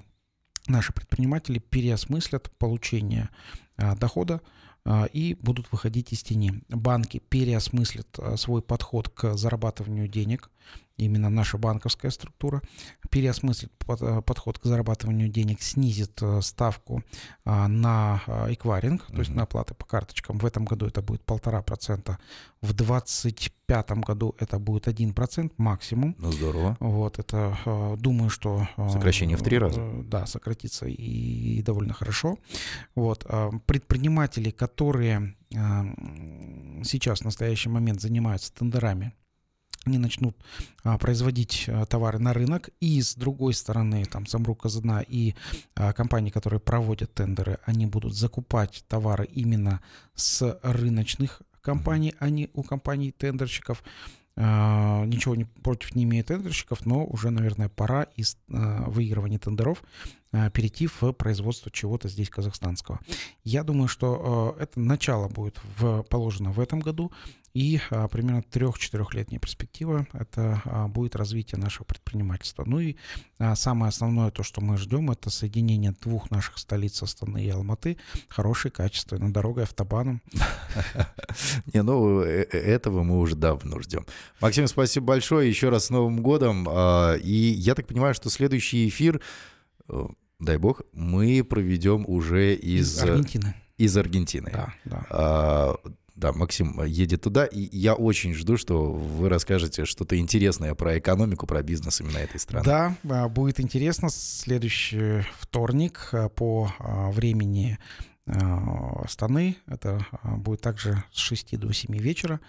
наши 0.68 0.94
предприниматели 0.94 1.60
переосмыслят 1.60 2.52
получение 2.58 3.30
а, 3.78 3.96
дохода 3.96 4.42
а, 4.84 5.06
и 5.06 5.36
будут 5.36 5.72
выходить 5.72 6.14
из 6.14 6.24
тени. 6.24 6.64
Банки 6.70 7.22
переосмыслят 7.30 8.08
а, 8.20 8.38
свой 8.38 8.62
подход 8.62 9.10
к 9.10 9.36
зарабатыванию 9.36 10.08
денег, 10.08 10.50
именно 10.98 11.30
наша 11.30 11.58
банковская 11.58 12.12
структура, 12.12 12.62
переосмыслит 13.10 13.72
э, 13.88 14.22
подход 14.26 14.60
к 14.60 14.66
зарабатыванию 14.66 15.30
денег, 15.30 15.62
снизит 15.62 16.22
э, 16.22 16.42
ставку 16.42 17.04
а, 17.44 17.68
на 17.68 18.22
эквайринг, 18.50 19.06
то 19.08 19.20
есть 19.20 19.32
на 19.32 19.44
оплаты 19.44 19.74
по 19.74 19.86
карточкам. 19.86 20.38
В 20.38 20.46
этом 20.46 20.66
году 20.66 20.86
это 20.88 21.02
будет 21.02 21.24
полтора 21.24 21.62
процента, 21.62 22.18
в 22.62 22.74
2025 22.74 23.92
году 23.92 24.36
это 24.40 24.58
будет 24.60 24.88
один 24.88 25.14
процент 25.14 25.54
максимум. 25.58 26.16
Ну 26.18 26.32
здорово. 26.32 26.78
Вот 26.80 27.20
это, 27.20 27.58
э, 27.66 27.96
думаю, 27.98 28.30
что... 28.30 28.68
Сокращение 28.90 29.38
в 29.38 29.44
три 29.44 29.58
раза. 29.58 29.82
Да, 30.04 30.26
сократится 30.26 30.88
и 30.88 31.62
довольно 31.62 31.94
хорошо. 31.94 32.38
Вот. 32.96 33.26
Предприниматели, 33.66 34.50
которые 34.50 35.36
сейчас 36.84 37.20
в 37.20 37.26
настоящий 37.26 37.70
момент 37.70 38.02
занимаются 38.02 38.54
тендерами, 38.54 39.14
они 39.86 39.98
начнут 39.98 40.36
а, 40.84 40.98
производить 40.98 41.66
а, 41.68 41.86
товары 41.86 42.20
на 42.20 42.34
рынок, 42.34 42.70
и 42.80 43.02
с 43.02 43.16
другой 43.16 43.54
стороны, 43.54 44.06
там, 44.06 44.26
Самрук 44.26 44.64
Казана 44.64 45.02
и 45.08 45.36
а, 45.76 45.94
компании, 45.94 46.32
которые 46.32 46.60
проводят 46.60 47.14
тендеры, 47.14 47.60
они 47.66 47.86
будут 47.86 48.16
закупать 48.16 48.84
товары 48.88 49.26
именно 49.26 49.82
с 50.16 50.60
рыночных 50.64 51.42
компаний, 51.62 52.14
а 52.20 52.30
не 52.30 52.50
у 52.54 52.64
компаний-тендерщиков. 52.64 53.84
А, 54.38 55.06
ничего 55.06 55.36
не, 55.36 55.46
против 55.46 55.96
не 55.96 56.04
имеет 56.04 56.28
тендерщиков, 56.28 56.86
но 56.86 57.06
уже, 57.06 57.30
наверное, 57.30 57.70
пора 57.70 58.04
из 58.18 58.38
а, 58.52 58.90
выигрывания 58.90 59.40
тендеров 59.40 59.82
перейти 60.54 60.88
в 60.88 61.12
производство 61.14 61.72
чего-то 61.72 62.10
здесь 62.10 62.30
казахстанского. 62.30 63.00
Я 63.44 63.64
думаю, 63.64 63.88
что 63.88 64.56
это 64.60 64.80
начало 64.80 65.28
будет 65.28 65.60
в, 65.78 66.04
положено 66.04 66.52
в 66.52 66.60
этом 66.60 66.80
году, 66.80 67.12
и 67.56 67.80
а, 67.90 68.10
примерно 68.10 68.44
трех-четырехлетняя 68.44 69.40
перспектива– 69.40 70.06
это 70.14 70.62
а, 70.66 70.90
будет 70.90 71.16
развитие 71.16 71.58
нашего 71.58 71.86
предпринимательства. 71.86 72.66
Ну 72.66 72.80
и 72.80 72.98
а, 73.40 73.56
самое 73.56 73.88
основное, 73.88 74.30
то, 74.30 74.44
что 74.44 74.60
мы 74.60 74.76
ждем, 74.76 75.10
это 75.10 75.30
соединение 75.30 75.94
двух 76.02 76.30
наших 76.32 76.58
столиц 76.58 77.02
Астаны 77.02 77.46
и 77.46 77.50
Алматы 77.50 77.96
хорошей, 78.28 78.72
качественной 78.72 79.32
дорогой, 79.32 79.64
автобаном. 79.64 80.22
Не, 81.74 81.82
ну 81.82 82.20
э, 82.24 82.46
э, 82.52 82.58
этого 82.58 83.04
мы 83.04 83.20
уже 83.20 83.38
давно 83.38 83.80
ждем. 83.80 84.06
Максим, 84.42 84.68
спасибо 84.68 85.06
большое, 85.06 85.48
еще 85.48 85.70
раз 85.70 85.86
с 85.86 85.90
Новым 85.92 86.22
годом. 86.22 86.68
И 87.22 87.56
я 87.58 87.74
так 87.74 87.88
понимаю, 87.88 88.14
что 88.16 88.30
следующий 88.30 88.90
эфир, 88.90 89.22
э, 89.88 90.08
дай 90.40 90.58
бог, 90.58 90.82
мы 90.94 91.44
проведем 91.44 92.06
уже 92.08 92.56
из... 92.56 92.98
Из 92.98 93.04
Аргентины. 93.04 93.56
Из 93.78 93.98
Аргентины. 93.98 94.52
Да, 94.52 94.74
да. 94.86 95.76
Да, 96.16 96.32
Максим 96.32 96.82
едет 96.82 97.24
туда, 97.24 97.46
и 97.46 97.68
я 97.78 97.94
очень 97.94 98.34
жду, 98.34 98.56
что 98.56 98.94
вы 98.94 99.28
расскажете 99.28 99.84
что-то 99.84 100.18
интересное 100.18 100.74
про 100.74 100.98
экономику, 100.98 101.46
про 101.46 101.62
бизнес 101.62 102.00
именно 102.00 102.20
этой 102.20 102.40
страны. 102.40 102.64
Да, 102.64 102.96
а, 103.10 103.28
будет 103.28 103.60
интересно. 103.60 104.08
Следующий 104.10 105.26
вторник 105.38 106.08
а, 106.14 106.30
по 106.30 106.72
а, 106.80 107.12
времени 107.12 107.80
Станы. 109.08 109.58
Это 109.68 110.06
будет 110.24 110.62
также 110.62 111.04
с 111.12 111.20
6 111.20 111.60
до 111.60 111.72
7 111.72 111.96
вечера. 111.98 112.40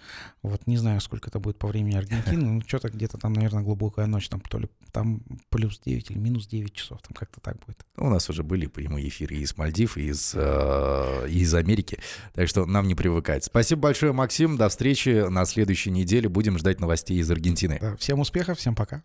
Вот 0.41 0.65
не 0.65 0.77
знаю, 0.77 1.01
сколько 1.01 1.29
это 1.29 1.39
будет 1.39 1.59
по 1.59 1.67
времени 1.67 1.95
Аргентины. 1.95 2.47
Ну, 2.57 2.61
что-то 2.65 2.89
где-то 2.89 3.17
там, 3.17 3.33
наверное, 3.33 3.63
глубокая 3.63 4.07
ночь. 4.07 4.29
Там, 4.29 4.39
то 4.39 4.57
ли, 4.57 4.69
там 4.91 5.21
плюс 5.49 5.79
9 5.79 6.11
или 6.11 6.17
минус 6.17 6.47
9 6.47 6.73
часов. 6.73 7.01
Там 7.01 7.13
как-то 7.13 7.39
так 7.41 7.57
будет. 7.65 7.85
У 7.97 8.09
нас 8.09 8.29
уже 8.29 8.43
были 8.43 8.67
прямые 8.67 9.09
эфиры 9.09 9.35
из 9.35 9.57
Мальдив, 9.57 9.97
и 9.97 10.07
из, 10.07 10.33
э, 10.35 11.27
из 11.29 11.53
Америки. 11.53 11.99
Так 12.33 12.47
что 12.47 12.65
нам 12.65 12.87
не 12.87 12.95
привыкать. 12.95 13.43
Спасибо 13.43 13.81
большое, 13.81 14.13
Максим. 14.13 14.57
До 14.57 14.69
встречи 14.69 15.27
на 15.29 15.45
следующей 15.45 15.91
неделе. 15.91 16.29
Будем 16.29 16.57
ждать 16.57 16.79
новостей 16.79 17.19
из 17.19 17.29
Аргентины. 17.29 17.77
Да, 17.79 17.95
всем 17.97 18.19
успехов, 18.19 18.57
всем 18.57 18.75
пока. 18.75 19.03